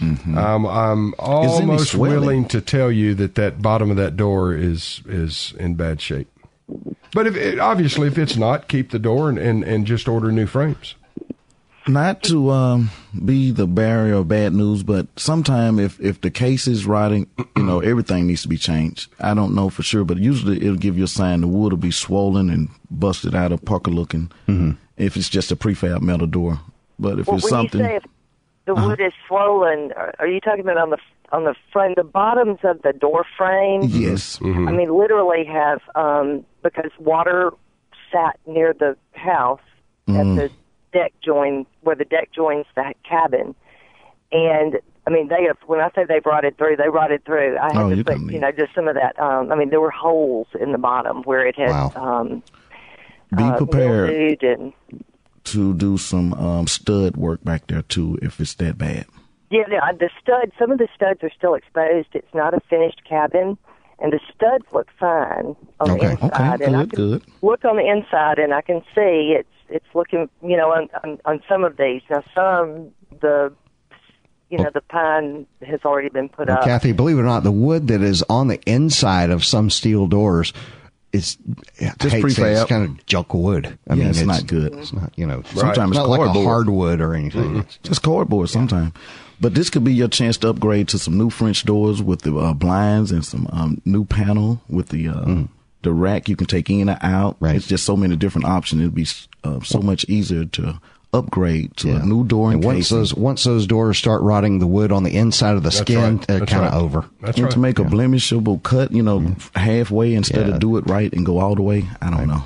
[0.00, 5.54] Um, I'm almost willing to tell you that that bottom of that door is is
[5.58, 6.28] in bad shape.
[7.14, 10.30] But if it, obviously, if it's not, keep the door and, and, and just order
[10.32, 10.96] new frames.
[11.86, 12.90] Not to um,
[13.24, 17.62] be the barrier of bad news, but sometime if if the case is rotting, you
[17.62, 19.12] know everything needs to be changed.
[19.20, 21.78] I don't know for sure, but usually it'll give you a sign the wood will
[21.78, 24.32] be swollen and busted out of pucker looking.
[24.96, 26.58] If it's just a prefab metal door,
[26.98, 28.04] but if well, it's when something, you say if
[28.64, 28.88] the Uh-huh.
[28.88, 30.98] wood is swollen, are, are you talking about on the
[31.34, 33.82] on the front, the bottoms of the door frame?
[33.82, 34.46] yes, I
[34.78, 37.50] mean, literally have um, because water
[38.12, 39.60] sat near the house
[40.08, 40.36] at Mm.
[40.36, 40.50] the
[40.92, 43.54] deck join where the deck joins the cabin,
[44.30, 45.56] and I mean they have.
[45.66, 47.56] When I say they rotted through, they rotted through.
[47.58, 49.18] I had Oh, to you put, can you know, just some of that.
[49.18, 52.42] Um, I mean, there were holes in the bottom where it had um,
[53.36, 54.72] be uh, prepared and
[55.44, 59.06] to do some um, stud work back there too if it's that bad.
[59.54, 60.50] Yeah, the, uh, the stud.
[60.58, 62.08] Some of the studs are still exposed.
[62.12, 63.56] It's not a finished cabin,
[64.00, 66.32] and the studs look fine on Okay, the inside.
[66.54, 67.22] okay, and I good, can good.
[67.42, 70.28] look on the inside, and I can see it's it's looking.
[70.42, 72.02] You know, on on, on some of these.
[72.10, 72.90] Now, some
[73.20, 73.52] the
[74.50, 76.64] you know the pine has already been put Well, up.
[76.64, 80.06] Kathy, believe it or not, the wood that is on the inside of some steel
[80.08, 80.52] doors
[81.12, 81.36] is
[81.78, 82.60] Just I hate to say it, prefab.
[82.62, 83.66] It's kind of junk wood.
[83.88, 84.74] I Yeah, mean, it's not good.
[84.74, 87.58] It's not, you know, Sometimes it's it's not like a hardwood or anything.
[87.58, 88.92] It's Just cardboard sometimes.
[89.40, 92.34] But this could be your chance to upgrade to some new French doors with the
[92.36, 95.48] uh, blinds and some um, new panel with the uh, Mm.
[95.82, 97.36] the rack you can take in and out.
[97.40, 97.56] Right.
[97.56, 98.80] It's just so many different options.
[98.82, 99.06] It'd be
[99.42, 100.80] uh, so much easier to
[101.12, 104.66] upgrade to a new door and, And once those once those doors start rotting, the
[104.66, 106.26] wood on the inside of the That's skin, right.
[106.26, 106.80] they're That's kind of right.
[106.82, 107.04] over.
[107.22, 110.54] and to make a blemishable cut, you know, halfway instead Yeah.
[110.54, 111.84] of do it right and go all the way.
[112.02, 112.44] I don't know.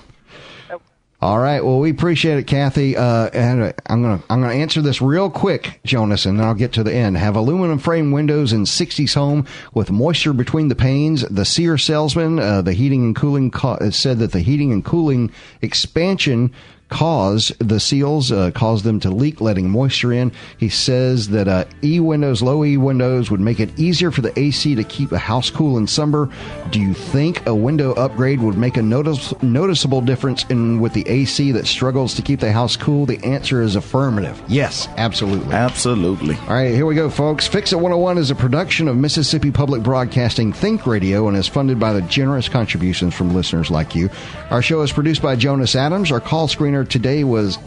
[1.20, 1.64] All right.
[1.64, 2.96] Well, we appreciate it, Kathy.
[2.96, 6.54] Uh, and uh, I'm gonna I'm gonna answer this real quick, Jonas, and then I'll
[6.54, 7.16] get to the end.
[7.16, 9.44] Have aluminum frame windows in 60s home
[9.74, 11.22] with moisture between the panes.
[11.22, 15.32] The Sear salesman, uh, the heating and cooling co- said that the heating and cooling
[15.60, 16.52] expansion
[16.88, 20.32] caused the seals uh, caused them to leak, letting moisture in.
[20.56, 24.36] He says that uh, E windows, low E windows, would make it easier for the
[24.38, 26.30] AC to keep a house cool in summer.
[26.70, 31.08] Do you think a window upgrade would make a notice, noticeable difference in with the
[31.08, 33.06] AC that struggles to keep the house cool?
[33.06, 34.40] The answer is affirmative.
[34.48, 35.54] Yes, absolutely.
[35.54, 36.36] Absolutely.
[36.36, 37.46] All right, here we go, folks.
[37.46, 41.78] Fix It 101 is a production of Mississippi Public Broadcasting Think Radio and is funded
[41.78, 44.10] by the generous contributions from listeners like you.
[44.50, 46.10] Our show is produced by Jonas Adams.
[46.10, 47.58] Our call screener today was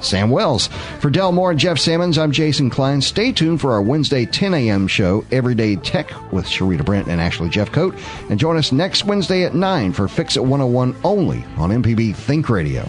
[0.00, 0.68] Sam Wells.
[1.00, 3.00] For Del Moore and Jeff Sammons, I'm Jason Klein.
[3.00, 4.86] Stay tuned for our Wednesday 10 a.m.
[4.86, 7.98] show, Everyday Tech with Sharita Brent and Ashley Jeffcoat.
[8.30, 12.48] And join us next Wednesday at 9 for Fix It 101 only on MPB Think
[12.48, 12.88] Radio.